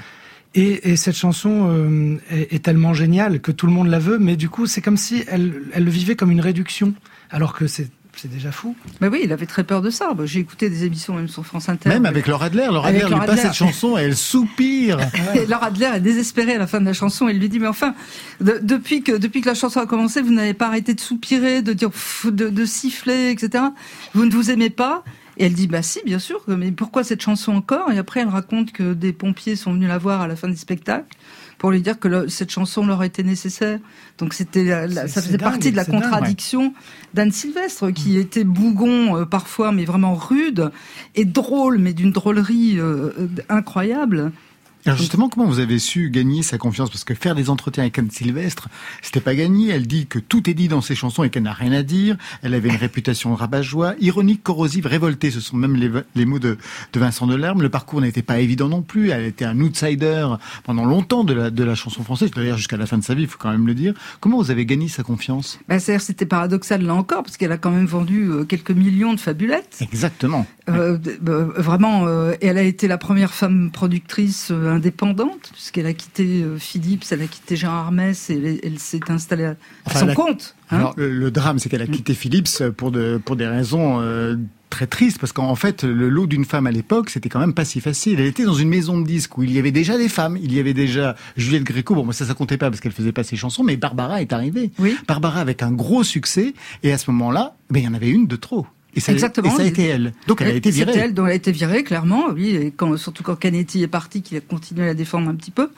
[0.55, 4.35] Et, et, cette chanson est, est, tellement géniale que tout le monde la veut, mais
[4.35, 6.93] du coup c'est comme si elle, elle le vivait comme une réduction,
[7.31, 8.75] alors que c'est c'est déjà fou.
[9.01, 10.13] Mais oui, il avait très peur de ça.
[10.25, 11.89] J'ai écouté des émissions même sur France Inter.
[11.89, 12.67] Même avec Laura Adler.
[12.71, 14.99] Laura Adler lui passe cette chanson et elle soupire.
[15.35, 17.27] et Laura Adler est désespérée à la fin de la chanson.
[17.27, 17.95] Elle lui dit, mais enfin,
[18.39, 21.73] depuis, que, depuis que la chanson a commencé, vous n'avez pas arrêté de soupirer, de
[21.73, 21.89] dire,
[22.25, 23.65] de, de siffler, etc.
[24.13, 25.03] Vous ne vous aimez pas.
[25.37, 27.91] Et elle dit bah si bien sûr mais pourquoi cette chanson encore?
[27.91, 30.55] Et après elle raconte que des pompiers sont venus la voir à la fin du
[30.55, 31.07] spectacle
[31.63, 33.79] pour lui dire que cette chanson leur était nécessaire.
[34.17, 34.67] Donc c'était,
[35.07, 36.73] ça faisait partie de la contradiction
[37.13, 40.71] d'Anne Sylvestre, qui était bougon euh, parfois, mais vraiment rude
[41.15, 44.33] et drôle, mais d'une drôlerie euh, euh, incroyable.
[44.85, 46.89] Alors justement, comment vous avez su gagner sa confiance?
[46.89, 48.67] Parce que faire des entretiens avec Anne Sylvestre,
[49.01, 49.69] c'était pas gagné.
[49.69, 52.17] Elle dit que tout est dit dans ses chansons et qu'elle n'a rien à dire.
[52.41, 55.31] Elle avait une réputation rabat-joie, ironique, corrosive, révoltée.
[55.31, 55.77] Ce sont même
[56.15, 56.57] les, mots de,
[56.93, 57.61] Vincent Delerme.
[57.61, 59.11] Le parcours n'était pas évident non plus.
[59.11, 60.27] Elle était un outsider
[60.63, 63.23] pendant longtemps de la, de la chanson française, d'ailleurs jusqu'à la fin de sa vie,
[63.23, 63.93] il faut quand même le dire.
[64.19, 65.59] Comment vous avez gagné sa confiance?
[65.69, 69.19] Ben, C'était paradoxal là encore, parce qu'elle a quand même vendu euh, quelques millions de
[69.19, 69.77] fabulettes.
[69.81, 70.45] Exactement.
[70.69, 70.97] Euh,
[71.27, 72.07] euh, vraiment,
[72.41, 77.27] elle a été la première femme productrice indépendante, puisqu'elle a quitté euh, Philips, elle a
[77.27, 79.53] quitté Jean Armès et elle, s'est installée
[79.85, 80.55] à, son compte.
[80.71, 80.77] Hein.
[80.77, 84.35] Alors, le, drame, c'est qu'elle a quitté Philips pour, de, pour des raisons euh,
[84.69, 87.65] très tristes, parce qu'en fait, le lot d'une femme à l'époque, c'était quand même pas
[87.65, 88.19] si facile.
[88.19, 90.37] Elle était dans une maison de disques où il y avait déjà des femmes.
[90.41, 91.95] Il y avait déjà Juliette Gréco.
[91.95, 94.33] Bon, moi, ça, ça comptait pas parce qu'elle faisait pas ses chansons, mais Barbara est
[94.33, 94.71] arrivée.
[94.79, 94.95] Oui.
[95.07, 96.53] Barbara avec un gros succès.
[96.83, 98.65] Et à ce moment-là, ben, il y en avait une de trop.
[98.95, 99.49] Et ça, Exactement.
[99.49, 100.13] Et ça a été elle.
[100.27, 100.93] Donc elle a été virée.
[100.93, 102.29] C'est elle dont elle a été virée, clairement.
[102.33, 105.35] Oui, et quand, surtout quand Canetti est parti, qu'il a continué à la défendre un
[105.35, 105.69] petit peu.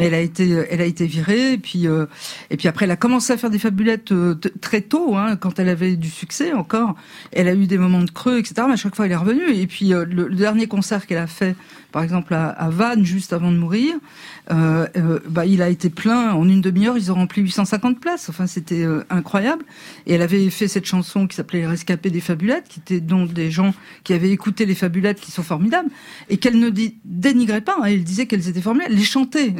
[0.00, 1.52] Elle a été, elle a été virée.
[1.54, 2.06] Et puis, euh,
[2.50, 5.58] et puis après, elle a commencé à faire des fabulettes euh, très tôt, hein, quand
[5.58, 6.94] elle avait du succès encore.
[7.32, 8.54] Elle a eu des moments de creux, etc.
[8.66, 9.52] Mais à chaque fois, elle est revenue.
[9.52, 11.54] Et puis euh, le, dernier concert qu'elle a fait,
[11.92, 13.96] par exemple à, Vannes, juste avant de mourir,
[14.50, 16.96] euh, euh, bah, il a été plein en une demi-heure.
[16.96, 18.28] Ils ont rempli 850 places.
[18.28, 19.64] Enfin, c'était euh, incroyable.
[20.06, 23.50] Et elle avait fait cette chanson qui s'appelait Rescapé des Fabulettes, qui était donc des
[23.50, 23.74] gens
[24.04, 25.90] qui avaient écouté les Fabulettes, qui sont formidables,
[26.28, 26.70] et qu'elle ne
[27.04, 27.76] dénigrait pas.
[27.80, 27.84] Hein.
[27.86, 28.94] Elle disait qu'elles étaient formidables.
[28.94, 29.54] Les chantait.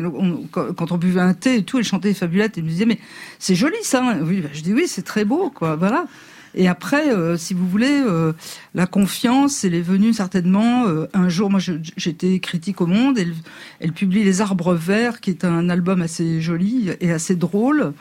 [0.50, 2.58] Quand on buvait un thé et tout, elle chantait les Fabulettes.
[2.58, 2.98] Et me disait mais
[3.38, 4.02] c'est joli ça.
[4.04, 4.20] Hein.
[4.22, 5.76] Oui, bah, je dis oui, c'est très beau, quoi.
[5.76, 6.06] Voilà.
[6.54, 8.32] Et après, euh, si vous voulez, euh,
[8.74, 11.50] la confiance, elle est venue certainement euh, un jour.
[11.50, 11.60] Moi,
[11.96, 13.18] j'étais critique au Monde.
[13.80, 17.92] Elle, publie Les Arbres Verts, qui est un album assez joli et assez drôle.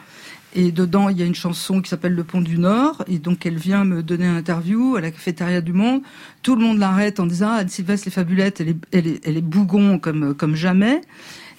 [0.55, 3.03] Et dedans, il y a une chanson qui s'appelle Le Pont du Nord.
[3.07, 6.01] Et donc, elle vient me donner une interview à la cafétéria du Monde.
[6.41, 8.61] Tout le monde l'arrête en disant Ah, Sylvestre les Fabulettes,
[8.91, 11.01] elle est, bougon comme jamais.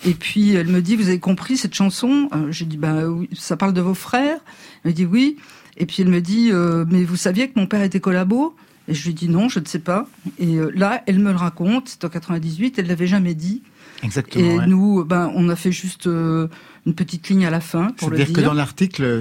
[0.04, 3.56] Et puis, elle me dit Vous avez compris cette chanson J'ai dit Bah oui, ça
[3.56, 4.38] parle de vos frères.
[4.84, 5.36] Elle me dit Oui.
[5.80, 8.54] Et puis elle me dit, euh, mais vous saviez que mon père était collabo?
[8.86, 10.08] Et je lui dis non, je ne sais pas.
[10.38, 13.62] Et euh, là, elle me le raconte, c'est en 98, elle l'avait jamais dit.
[14.02, 14.62] Exactement.
[14.62, 16.48] Et nous, ben, on a fait juste euh,
[16.86, 18.26] une petite ligne à la fin pour le dire.
[18.26, 19.20] C'est-à-dire que dans l'article,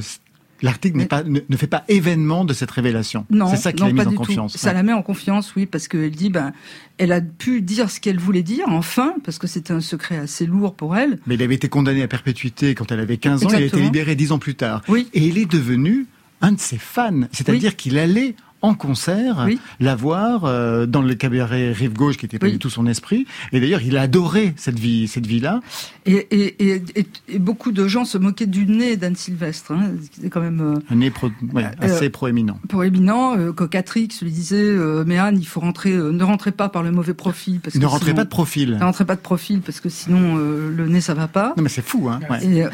[0.62, 3.26] L'article ne, fait pas événement de cette révélation.
[3.30, 4.58] Non, c'est ça qui l'a mise en confiance.
[4.58, 6.52] Ça la met en confiance, oui, parce qu'elle dit, ben,
[6.98, 10.46] elle a pu dire ce qu'elle voulait dire, enfin, parce que c'était un secret assez
[10.46, 11.20] lourd pour elle.
[11.28, 13.66] Mais il avait été condamné à perpétuité quand elle avait 15 ans, et elle a
[13.68, 14.82] été libérée 10 ans plus tard.
[14.88, 15.08] Oui.
[15.14, 16.08] Et il est devenu
[16.42, 17.22] un de ses fans.
[17.32, 19.48] C'est-à-dire qu'il allait en concert,
[19.80, 23.26] la voir euh, dans le cabaret Rive Gauche, qui n'était pas du tout son esprit.
[23.52, 25.62] Et d'ailleurs, il adorait cette vie, cette vie-là.
[26.06, 26.84] Et, et, et,
[27.28, 29.72] et, beaucoup de gens se moquaient du nez d'Anne Sylvestre.
[29.72, 31.12] Hein, C'était quand même euh, un nez
[31.54, 32.60] ouais, euh, assez proéminent.
[32.68, 33.36] Proéminent.
[33.54, 35.92] Cocatrix lui disait "Mais Anne, il faut rentrer.
[35.92, 38.78] ne rentrez pas par le mauvais profil, parce ne que rentrez pas de profil.
[38.80, 41.70] Ne rentrez pas de profil, parce que sinon le nez ça va pas." Non, mais
[41.70, 42.20] c'est fou, hein.
[42.30, 42.70] Ouais.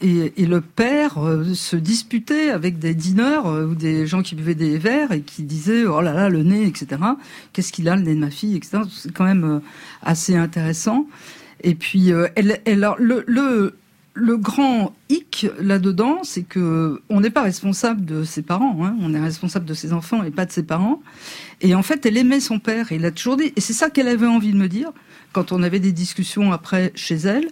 [0.00, 1.18] Et, le père
[1.52, 5.84] se disputait avec des dîneurs ou des gens qui buvaient des verres et qui disait
[5.84, 7.00] oh là là le nez etc
[7.52, 9.58] qu'est-ce qu'il a le nez de ma fille etc c'est quand même euh,
[10.02, 11.06] assez intéressant
[11.62, 13.74] et puis euh, le, le
[14.18, 18.96] le grand hic là-dedans, c'est que on n'est pas responsable de ses parents, hein.
[19.00, 21.00] on est responsable de ses enfants et pas de ses parents.
[21.60, 24.08] Et en fait, elle aimait son père, et il toujours dit, et c'est ça qu'elle
[24.08, 24.90] avait envie de me dire
[25.32, 27.48] quand on avait des discussions après chez elle.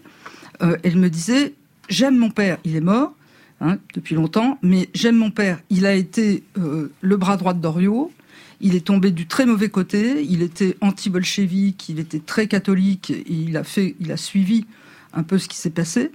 [0.63, 1.55] Euh, elle me disait,
[1.89, 3.13] j'aime mon père, il est mort,
[3.59, 5.61] Hein, depuis longtemps, mais j'aime mon père.
[5.71, 8.13] Il a été euh, le bras droit de Doriot.
[8.61, 10.23] Il est tombé du très mauvais côté.
[10.23, 11.89] Il était anti-bolchevique.
[11.89, 13.15] Il était très catholique.
[13.27, 14.67] Il a fait, il a suivi
[15.15, 16.13] un peu ce qui s'est passé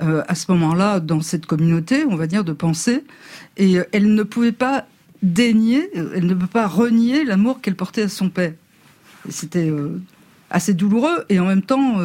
[0.00, 3.02] euh, à ce moment-là dans cette communauté, on va dire, de pensée.
[3.56, 4.86] Et euh, elle ne pouvait pas
[5.24, 8.52] dénier, elle ne peut pas renier l'amour qu'elle portait à son père.
[9.28, 9.72] C'était
[10.48, 11.96] assez douloureux et en même temps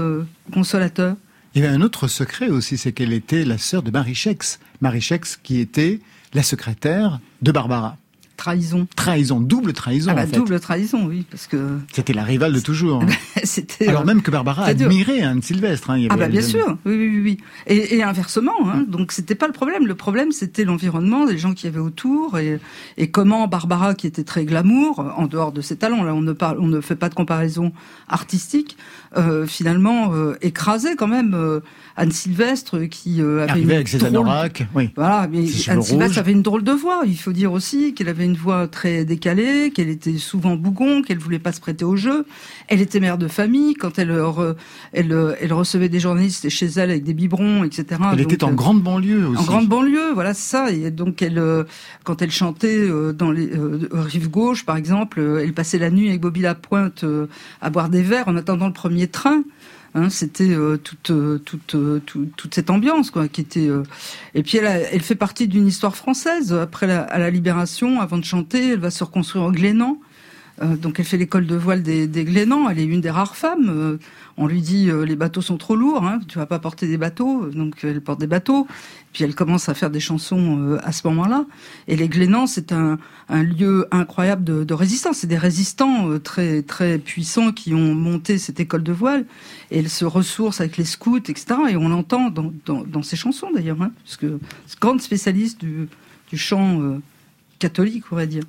[0.52, 1.16] consolateur.
[1.56, 4.60] Il y avait un autre secret aussi, c'est qu'elle était la sœur de Marie Schex.
[4.82, 6.00] Marie Schex qui était
[6.34, 7.98] la secrétaire de Barbara.
[8.38, 8.88] Trahison.
[8.96, 10.12] Trahison, double trahison.
[10.12, 10.36] Ah bah, en fait.
[10.38, 13.04] double trahison, oui, parce que C'était la rivale de toujours.
[13.44, 13.88] c'était.
[13.88, 15.92] Alors euh, même que Barbara admirait Anne Sylvestre.
[15.92, 17.38] hein, il y Ah bah bien sûr, oui, oui, oui.
[17.68, 18.86] Et, et inversement, hein.
[18.88, 19.86] donc c'était pas le problème.
[19.88, 22.60] Le problème c'était l'environnement, les gens qui y avaient autour et,
[22.98, 26.34] et comment Barbara, qui était très glamour, en dehors de ses talents, là on ne
[26.34, 27.72] parle, on ne fait pas de comparaison
[28.08, 28.78] artistique,
[29.18, 31.60] euh, finalement euh, écrasait quand même euh,
[31.96, 34.28] Anne Sylvestre qui euh, avait Arrivait une avec ses drôle-
[34.76, 34.90] oui.
[34.96, 37.04] Voilà, mais Anne Sylvestre avait une drôle de voix.
[37.06, 41.18] Il faut dire aussi qu'elle avait une voix très décalée, qu'elle était souvent bougon, qu'elle
[41.20, 42.26] voulait pas se prêter au jeu.
[42.68, 43.74] Elle était mère de famille.
[43.76, 44.56] Quand elle, re-
[44.94, 48.02] elle, elle recevait des journalistes chez elle avec des biberons, etc.
[48.12, 49.40] Elle Donc, était en euh, grande banlieue aussi.
[49.42, 50.72] en grande banlieue, voilà, ça.
[50.72, 51.64] Et donc, elle, euh,
[52.04, 55.90] quand elle chantait euh, dans les euh, rive gauche, par exemple, euh, elle passait la
[55.90, 57.28] nuit avec Bobby Lapointe euh,
[57.62, 59.44] à boire des verres en attendant le premier train.
[59.96, 63.68] Hein, c'était euh, toute, euh, toute, euh, tout- toute cette ambiance quoi, qui était.
[63.68, 63.84] euh,
[64.34, 66.52] Et puis elle, a- elle fait partie d'une histoire française.
[66.54, 70.00] Après la, à la Libération, avant de chanter, elle va se reconstruire au Glénan.
[70.62, 72.70] Euh, donc elle fait l'école de voile des, Glénans.
[72.70, 73.70] Elle est une des rares femmes.
[73.70, 73.98] Euh,
[74.38, 76.98] on lui dit euh, les bateaux sont trop lourds, hein, tu vas pas porter des
[76.98, 77.48] bateaux.
[77.48, 78.68] Donc elle porte des bateaux.
[79.14, 81.46] Puis elle commence à faire des chansons à ce moment-là.
[81.88, 82.98] Et les Glénans, c'est un,
[83.30, 85.18] lieu incroyable de, résistance.
[85.18, 89.26] C'est des résistants très très puissants qui ont monté cette école de voile.
[89.70, 91.46] Et elle se ressource avec les scouts, etc.
[91.70, 95.88] Et on l'entend dans, ses chansons d'ailleurs, hein, parce que c'est une grande spécialiste du,
[96.32, 96.82] du chant
[97.60, 98.44] catholique, on va dire.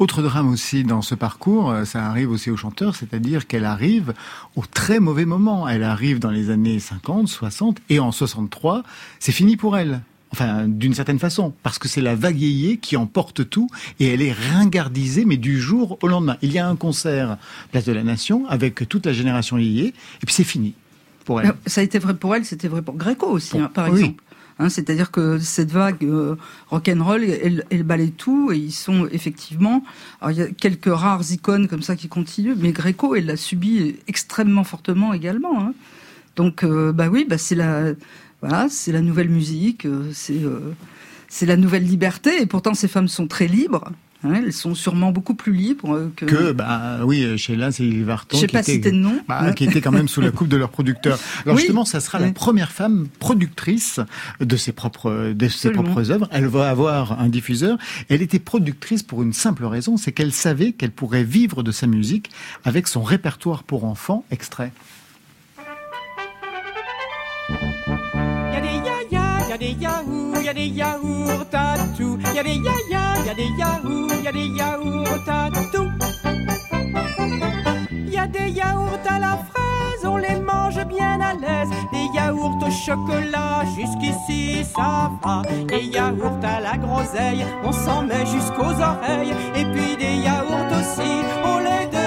[0.00, 4.12] Autre drame aussi dans ce parcours, euh, ça arrive aussi aux chanteurs, c'est-à-dire qu'elle arrive
[4.56, 5.68] au très mauvais moment.
[5.68, 8.82] Elle arrive dans les années 50, 60, et en 63,
[9.20, 10.00] c'est fini pour elle.
[10.32, 13.68] Enfin, d'une certaine façon, parce que c'est la vague yéyé qui emporte tout,
[14.00, 16.38] et elle est ringardisée, mais du jour au lendemain.
[16.42, 17.36] Il y a un concert,
[17.70, 20.74] Place de la Nation, avec toute la génération yéyé, et puis c'est fini
[21.24, 21.50] pour elle.
[21.50, 24.00] Euh, Ça a été vrai pour elle, c'était vrai pour Gréco aussi, hein, par oui.
[24.00, 24.23] exemple.
[24.58, 26.36] Hein, C'est-à-dire que cette vague euh,
[26.68, 29.82] rock'n'roll, elle, elle balaye tout et ils sont effectivement.
[30.20, 33.36] Alors il y a quelques rares icônes comme ça qui continuent, mais Gréco, elle l'a
[33.36, 35.60] subi extrêmement fortement également.
[35.60, 35.74] hein.
[36.36, 37.92] Donc euh, bah oui, bah c'est la
[38.40, 40.74] voilà, c'est la nouvelle musique, euh, c'est euh,
[41.28, 43.90] c'est la nouvelle liberté et pourtant ces femmes sont très libres.
[44.24, 46.24] Hein, elles sont sûrement beaucoup plus libres euh, que.
[46.24, 48.36] Que, bah oui, Sheila, c'est Varton.
[48.36, 49.20] Je sais qui pas était- citer de nom.
[49.28, 49.54] bah, Ouais.
[49.54, 51.18] qui était quand même sous la coupe de leur producteur.
[51.44, 51.62] Alors Oui.
[51.62, 54.00] justement, ça sera la première femme productrice
[54.40, 55.82] de ses propres, de ses Absolument.
[55.84, 56.28] propres œuvres.
[56.32, 57.78] Elle va avoir un diffuseur.
[58.08, 61.86] Elle était productrice pour une simple raison, c'est qu'elle savait qu'elle pourrait vivre de sa
[61.86, 62.30] musique
[62.64, 64.72] avec son répertoire pour enfants extrait.
[67.48, 72.18] Y a des ya-ya, y a des yaourts, y a des yaourts à tout.
[72.34, 75.90] Y a des ya-ya, y a des yaourts, y a des yaourts à tout.
[78.10, 81.70] Y a des yaourts à la fraise, on les mange bien à l'aise.
[81.92, 85.42] Des yaourts au chocolat, jusqu'ici ça va.
[85.66, 89.34] Des yaourts à la groseille, on s'en met jusqu'aux oreilles.
[89.56, 92.03] Et puis des yaourts aussi de brebis.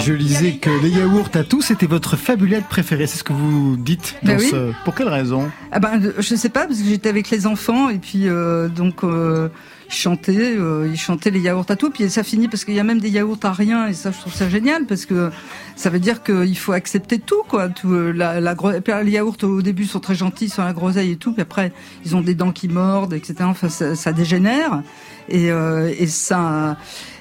[0.00, 3.06] Et je lisais que les yaourts à tout, c'était votre fabulette préférée.
[3.06, 4.16] C'est ce que vous dites.
[4.22, 4.48] Ben dans oui.
[4.50, 5.50] ce- Pour quelle raison?
[5.72, 9.04] Ah ben, je sais pas parce que j'étais avec les enfants et puis euh, donc
[9.04, 9.48] euh,
[9.90, 11.90] ils chantaient, euh, ils chantaient les yaourts à tout.
[11.90, 14.18] Puis ça finit parce qu'il y a même des yaourts à rien et ça je
[14.18, 15.30] trouve ça génial parce que
[15.76, 17.68] ça veut dire qu'il faut accepter tout quoi.
[17.68, 18.54] Tout, euh, la, la
[19.02, 21.32] les yaourts au début sont très gentils, sont à la groseille et tout.
[21.32, 21.72] Puis après
[22.04, 23.34] ils ont des dents qui mordent, etc.
[23.42, 24.82] Enfin ça, ça dégénère
[25.28, 26.76] et, euh, et ça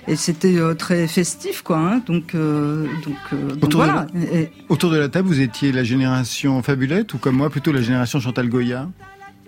[0.07, 1.77] et c'était euh, très festif quoi.
[1.77, 4.07] Hein, donc euh, donc, euh, donc Autour de voilà.
[4.33, 7.81] Et- Autour de la table, vous étiez la génération fabulette ou comme moi, plutôt la
[7.81, 8.87] génération Chantal Goya?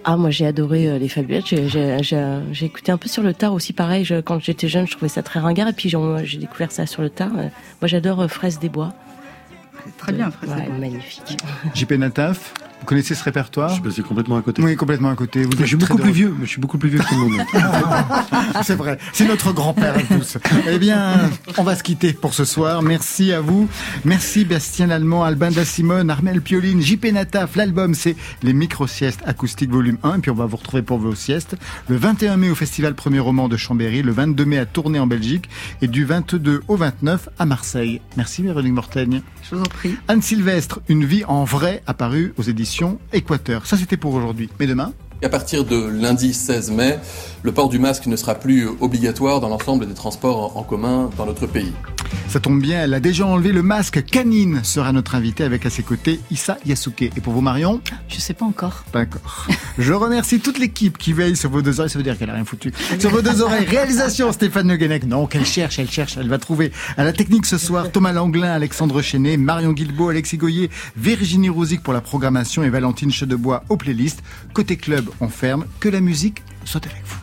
[0.03, 1.45] Ah, moi j'ai adoré euh, les fabulettes.
[1.45, 4.03] J'ai- J'ai j'ai- j'ai écouté un peu sur le tard aussi, pareil.
[4.03, 5.67] je- quand j'étais jeune, je trouvais ça très ringard.
[5.67, 7.31] Et puis j'ai j'ai découvert ça sur le tard.
[7.37, 7.47] Euh,
[7.81, 8.93] Moi j'adore euh, Fraise des Bois.
[9.97, 10.77] Très bien, Fraise Ouais, des Bois.
[10.79, 11.37] Magnifique.
[11.75, 13.69] JP Nataf, vous connaissez ce répertoire?
[13.69, 14.59] Je suis passé complètement à côté.
[14.63, 15.43] Oui, complètement à côté.
[15.43, 16.33] Vous je suis beaucoup plus vieux.
[16.41, 17.45] Je suis beaucoup plus vieux que tout le monde.
[18.63, 20.39] c'est vrai, c'est notre grand-père à tous.
[20.67, 21.29] eh bien,
[21.59, 22.81] on va se quitter pour ce soir.
[22.81, 23.69] Merci à vous.
[24.03, 27.55] Merci Bastien Lallemand, Albin Da Simone, Armel Pioline, JP Nataf.
[27.55, 30.15] L'album, c'est les micro-siestes acoustiques volume 1.
[30.15, 31.55] Et puis on va vous retrouver pour vos siestes
[31.87, 35.05] le 21 mai au Festival Premier Roman de Chambéry, le 22 mai à Tournai en
[35.05, 35.49] Belgique
[35.83, 38.01] et du 22 au 29 à Marseille.
[38.17, 39.21] Merci Véronique Mortaigne.
[39.43, 39.95] Je vous en prie.
[40.07, 42.70] Anne Sylvestre, Une vie en vrai, apparue aux éditions
[43.13, 43.65] Équateur.
[43.65, 44.49] Ça, c'était pour aujourd'hui.
[44.59, 46.97] Mais demain Et à partir de lundi 16 mai,
[47.43, 51.27] le port du masque ne sera plus obligatoire dans l'ensemble des transports en commun dans
[51.27, 51.73] notre pays.
[52.31, 54.05] Ça tombe bien, elle a déjà enlevé le masque.
[54.05, 57.01] Canine sera notre invité avec à ses côtés Issa Yasuke.
[57.01, 57.81] Et pour vous, Marion?
[58.07, 58.85] Je sais pas encore.
[58.93, 59.47] Pas encore.
[59.77, 61.89] Je remercie toute l'équipe qui veille sur vos deux oreilles.
[61.89, 62.71] Ça veut dire qu'elle a rien foutu.
[62.99, 63.65] Sur vos deux oreilles.
[63.65, 66.71] Réalisation Stéphane Le Non, qu'elle cherche, elle cherche, elle va trouver.
[66.95, 71.83] À la technique ce soir, Thomas Langlin, Alexandre Chenet, Marion Guilbeault, Alexis Goyer, Virginie Rosic
[71.83, 74.23] pour la programmation et Valentine Chedebois aux playlists.
[74.53, 75.65] Côté club, on ferme.
[75.79, 77.20] Que la musique soit avec vous.